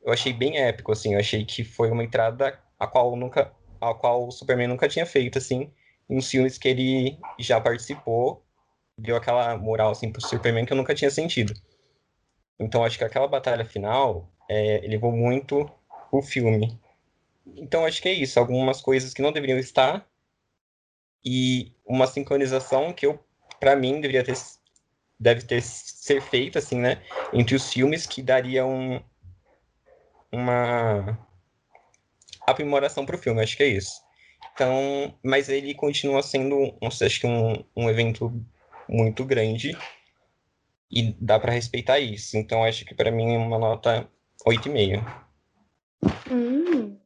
[0.05, 3.51] eu achei bem épico, assim, eu achei que foi uma entrada a qual nunca,
[3.91, 5.71] a qual o Superman nunca tinha feito, assim,
[6.09, 8.43] em filmes que ele já participou,
[8.97, 11.53] deu aquela moral, assim, pro Superman que eu nunca tinha sentido.
[12.59, 15.69] Então, acho que aquela batalha final é, elevou muito
[16.11, 16.79] o filme.
[17.45, 20.07] Então, acho que é isso, algumas coisas que não deveriam estar
[21.23, 23.19] e uma sincronização que eu,
[23.59, 24.35] para mim, deveria ter
[25.19, 27.01] deve ter ser feito, assim, né?
[27.33, 29.01] Entre os filmes que daria um,
[30.31, 31.17] uma
[32.45, 34.05] aprimoração para o filme, acho que é isso.
[34.53, 38.31] Então, mas ele continua sendo, um, acho que um, um evento
[38.87, 39.77] muito grande
[40.89, 42.37] e dá para respeitar isso.
[42.37, 44.07] Então, acho que para mim é uma nota
[44.47, 45.25] 8,5.
[46.31, 46.97] Hum.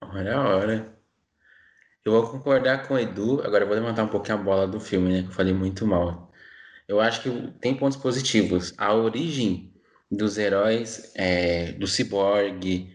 [0.00, 0.98] Olha a hora.
[2.04, 4.80] Eu vou concordar com o Edu, agora eu vou levantar um pouquinho a bola do
[4.80, 5.22] filme, né?
[5.22, 6.32] Que eu falei muito mal.
[6.86, 8.74] Eu acho que tem pontos positivos.
[8.76, 9.72] A origem
[10.10, 12.92] dos heróis, é, do Cyborg,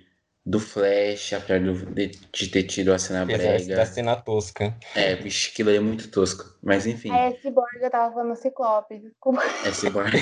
[0.48, 3.76] do Flash, apesar de, de ter tido a cena brega.
[3.76, 4.74] Da cena tosca.
[4.96, 6.58] É, bicho, aquilo aí é muito tosco.
[6.64, 7.12] Mas enfim.
[7.12, 9.44] É, Cyborg, eu tava falando Ciclope, desculpa.
[9.66, 10.14] É Cyborg.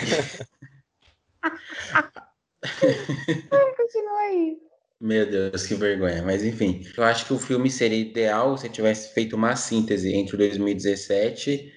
[2.63, 4.57] Ai, continua aí.
[4.99, 6.23] Meu Deus, que vergonha.
[6.23, 10.34] Mas enfim, eu acho que o filme seria ideal se tivesse feito uma síntese entre
[10.34, 11.71] o 2017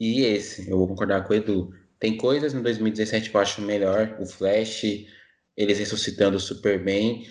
[0.00, 0.70] e esse.
[0.70, 1.70] Eu vou concordar com o Edu.
[1.98, 4.16] Tem coisas no 2017 que eu acho melhor.
[4.18, 4.84] O Flash,
[5.54, 7.26] eles ressuscitando o Superman.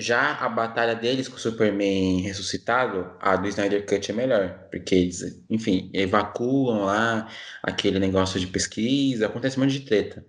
[0.00, 4.66] Já a batalha deles com o Superman ressuscitado, a do Snyder Cut é melhor.
[4.70, 7.28] Porque eles, enfim, evacuam lá
[7.62, 10.24] aquele negócio de pesquisa, acontece um monte de treta.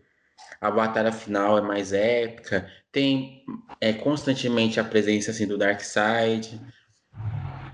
[0.59, 2.69] A batalha final é mais épica.
[2.91, 3.43] Tem
[3.79, 6.61] é, constantemente a presença assim, do Darkseid.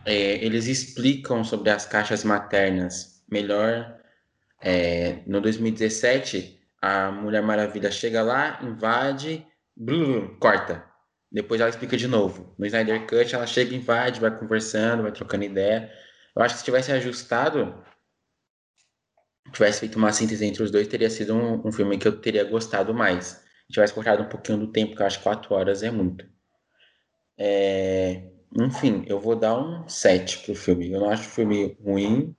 [0.05, 3.97] É, eles explicam sobre as caixas maternas melhor.
[4.61, 9.45] É, no 2017, a Mulher Maravilha chega lá, invade,
[9.75, 10.86] blu, corta.
[11.31, 12.53] Depois ela explica de novo.
[12.57, 15.91] No Snyder Cut, ela chega, invade, vai conversando, vai trocando ideia.
[16.35, 17.83] Eu acho que se tivesse ajustado,
[19.51, 22.43] tivesse feito uma síntese entre os dois, teria sido um, um filme que eu teria
[22.43, 23.43] gostado mais.
[23.67, 26.25] Se tivesse cortado um pouquinho do tempo, que eu acho que quatro horas é muito.
[27.37, 28.23] É...
[28.55, 30.91] Enfim, eu vou dar um 7 pro filme.
[30.91, 32.35] Eu não acho o filme ruim,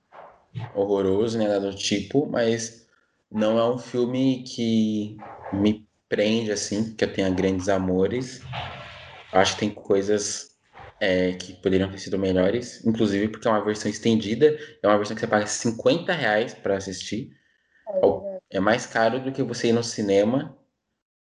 [0.73, 2.87] horroroso, nem nada do tipo, mas
[3.31, 5.17] não é um filme que
[5.53, 8.41] me prende, assim, que eu tenha grandes amores.
[9.31, 10.57] Acho que tem coisas
[10.99, 15.15] é, que poderiam ter sido melhores, inclusive porque é uma versão estendida, é uma versão
[15.15, 17.31] que você paga 50 reais para assistir.
[17.87, 20.57] É, é mais caro do que você ir no cinema,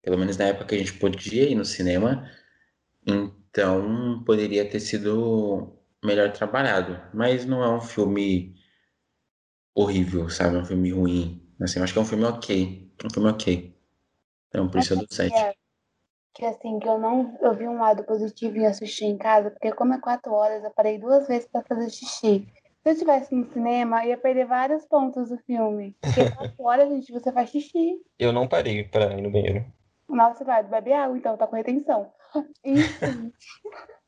[0.02, 2.30] pelo menos na época que a gente podia ir no cinema.
[3.06, 7.00] Então poderia ter sido melhor trabalhado.
[7.12, 8.54] Mas não é um filme
[9.74, 10.56] horrível, sabe?
[10.56, 11.42] É um filme ruim.
[11.60, 12.92] Assim, eu acho que é um filme ok.
[13.04, 13.76] Um filme ok.
[14.48, 15.34] Então por isso eu dou 7
[16.36, 19.72] que assim, que eu não eu vi um lado positivo em assistir em casa, porque
[19.72, 22.46] como é quatro horas, eu parei duas vezes para fazer xixi.
[22.82, 25.96] Se eu estivesse no cinema, ia perder vários pontos do filme.
[25.98, 28.02] Porque quatro horas, gente, você faz xixi.
[28.18, 29.64] Eu não parei para ir no banheiro.
[30.06, 32.12] Nossa, vai, bebe água, então, tá com retenção.
[32.62, 33.32] Enfim.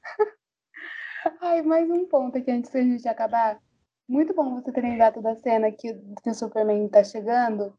[1.41, 3.59] Ai, mais um ponto aqui antes da gente acabar.
[4.07, 7.74] Muito bom você ter lembrado da cena que, que o Superman tá chegando,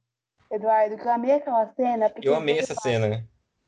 [0.52, 2.12] Eduardo, que eu amei aquela cena.
[2.22, 3.24] Eu amei essa cena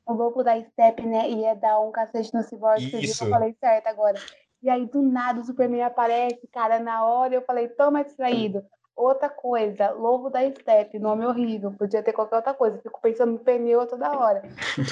[0.06, 3.88] o louco da Step, né, ia dar um cacete no Cyborg, que eu falei certo
[3.88, 4.20] agora.
[4.62, 8.64] E aí, do nada, o Superman aparece, cara, na hora eu falei, toma distraído.
[8.96, 13.40] Outra coisa, Lobo da Step, nome horrível, podia ter qualquer outra coisa, fico pensando no
[13.40, 14.44] pneu toda hora.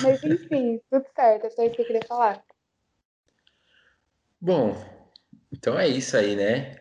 [0.02, 2.42] Mas enfim, tudo certo, é só isso que eu queria falar.
[4.42, 4.74] Bom,
[5.52, 6.78] então é isso aí, né,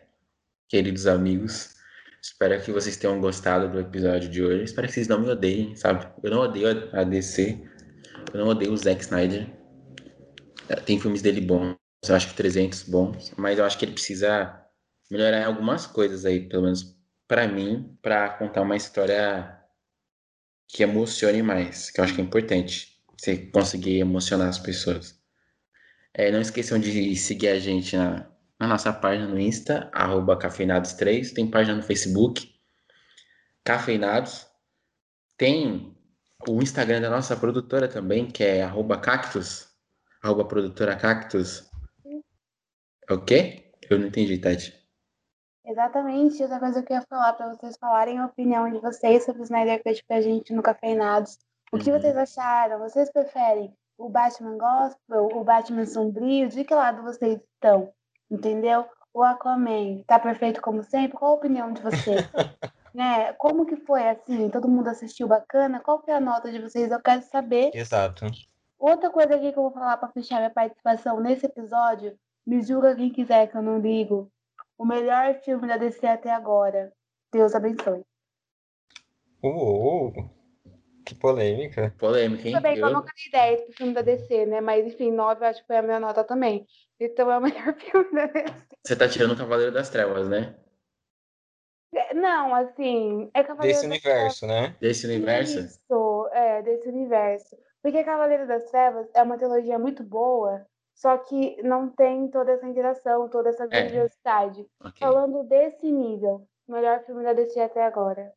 [0.67, 1.77] queridos amigos.
[2.21, 4.63] Espero que vocês tenham gostado do episódio de hoje.
[4.63, 6.05] Espero que vocês não me odeiem, sabe?
[6.21, 7.68] Eu não odeio a DC.
[8.33, 9.49] Eu não odeio o Zack Snyder.
[10.67, 11.75] É, tem filmes dele bons,
[12.07, 14.63] eu acho que 300 bons, mas eu acho que ele precisa
[15.09, 16.95] melhorar algumas coisas aí, pelo menos
[17.27, 19.57] para mim, para contar uma história
[20.67, 25.19] que emocione mais, que eu acho que é importante você conseguir emocionar as pessoas.
[26.13, 31.49] É, não esqueçam de seguir a gente na, na nossa página no Insta, cafeinados3, tem
[31.49, 32.49] página no Facebook,
[33.69, 34.47] Cafeinados.
[35.37, 35.95] Tem
[36.47, 39.67] o Instagram da nossa produtora também, que é arroba cactus,
[40.23, 41.69] arroba produtora cactus.
[43.09, 43.71] É o quê?
[43.89, 44.77] Eu não entendi, Tati.
[45.65, 49.41] Exatamente, outra coisa que eu ia falar para vocês falarem a opinião de vocês sobre
[49.41, 51.37] o Snyder Cut pra gente no Cafeinados.
[51.71, 51.99] O que uhum.
[51.99, 52.79] vocês acharam?
[52.79, 56.49] Vocês preferem o Batman Gospel, o Batman Sombrio?
[56.49, 57.93] De que lado vocês estão?
[58.31, 58.85] Entendeu?
[59.13, 61.17] O Aquaman tá perfeito como sempre?
[61.17, 62.21] Qual a opinião de vocês?
[62.93, 63.33] né?
[63.33, 64.49] Como que foi assim?
[64.49, 65.79] Todo mundo assistiu bacana?
[65.79, 66.91] Qual que é a nota de vocês?
[66.91, 67.71] Eu quero saber.
[67.73, 68.25] Exato.
[68.77, 72.95] Outra coisa aqui que eu vou falar para fechar minha participação nesse episódio, me julga
[72.95, 74.31] quem quiser que eu não ligo.
[74.77, 76.93] O melhor filme da DC até agora.
[77.31, 78.03] Deus abençoe.
[79.43, 80.13] Uou,
[81.05, 81.93] que polêmica.
[81.97, 82.53] Polêmica, hein?
[82.53, 82.89] Também, eu...
[82.89, 84.61] nunca dei 10 pro filme da DC, né?
[84.61, 86.65] Mas enfim, 9 eu acho que foi a minha nota também.
[86.99, 88.53] Então é o melhor filme da DC.
[88.85, 90.55] Você tá tirando o Cavaleiro das Trevas, né?
[92.19, 94.75] Não, assim, é Cavaleiro Desse universo, né?
[94.79, 95.59] Desse universo?
[95.59, 97.57] Isso, é, desse universo.
[97.81, 102.67] Porque Cavaleiro das Trevas é uma trilogia muito boa, só que não tem toda essa
[102.67, 103.67] interação, toda essa É.
[103.67, 104.65] grandiosidade.
[104.83, 104.99] Ok.
[104.99, 108.33] Falando desse nível, melhor filme da DC até agora.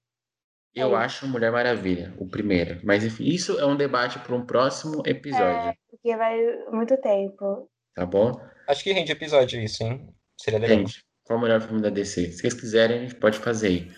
[0.74, 1.04] Eu É.
[1.04, 2.80] acho Mulher Maravilha, o primeiro.
[2.84, 6.38] Mas enfim, isso é um debate para um próximo episódio, É, porque vai
[6.70, 7.68] muito tempo.
[7.94, 8.32] tá bom?
[8.68, 10.08] Acho que rende episódio isso, hein?
[10.40, 10.78] Seria legal.
[10.78, 12.32] Gente, qual o melhor filme da DC?
[12.32, 13.92] Se vocês quiserem, a gente pode fazer aí.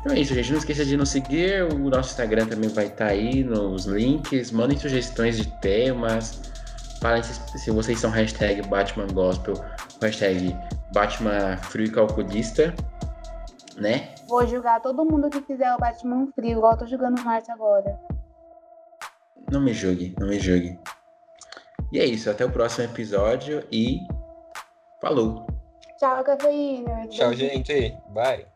[0.00, 0.52] Então é isso, gente.
[0.52, 1.64] Não esqueça de nos seguir.
[1.64, 4.52] O nosso Instagram também vai estar aí nos links.
[4.52, 6.40] Mandem sugestões de temas.
[7.02, 9.54] Falem se, se vocês são hashtag Batman Gospel,
[10.00, 10.56] hashtag
[10.94, 12.72] Batman Frio e Calculista,
[13.76, 14.14] né?
[14.28, 17.50] Vou julgar todo mundo que fizer o Batman frio, igual eu tô jogando o Marte
[17.50, 17.98] agora.
[19.50, 20.78] Não me julgue, não me julgue.
[21.90, 23.98] E é isso, até o próximo episódio e
[25.00, 25.49] falou!
[26.00, 27.06] Tchau, cafeína.
[27.08, 27.94] Tchau, gente.
[28.08, 28.46] Bye.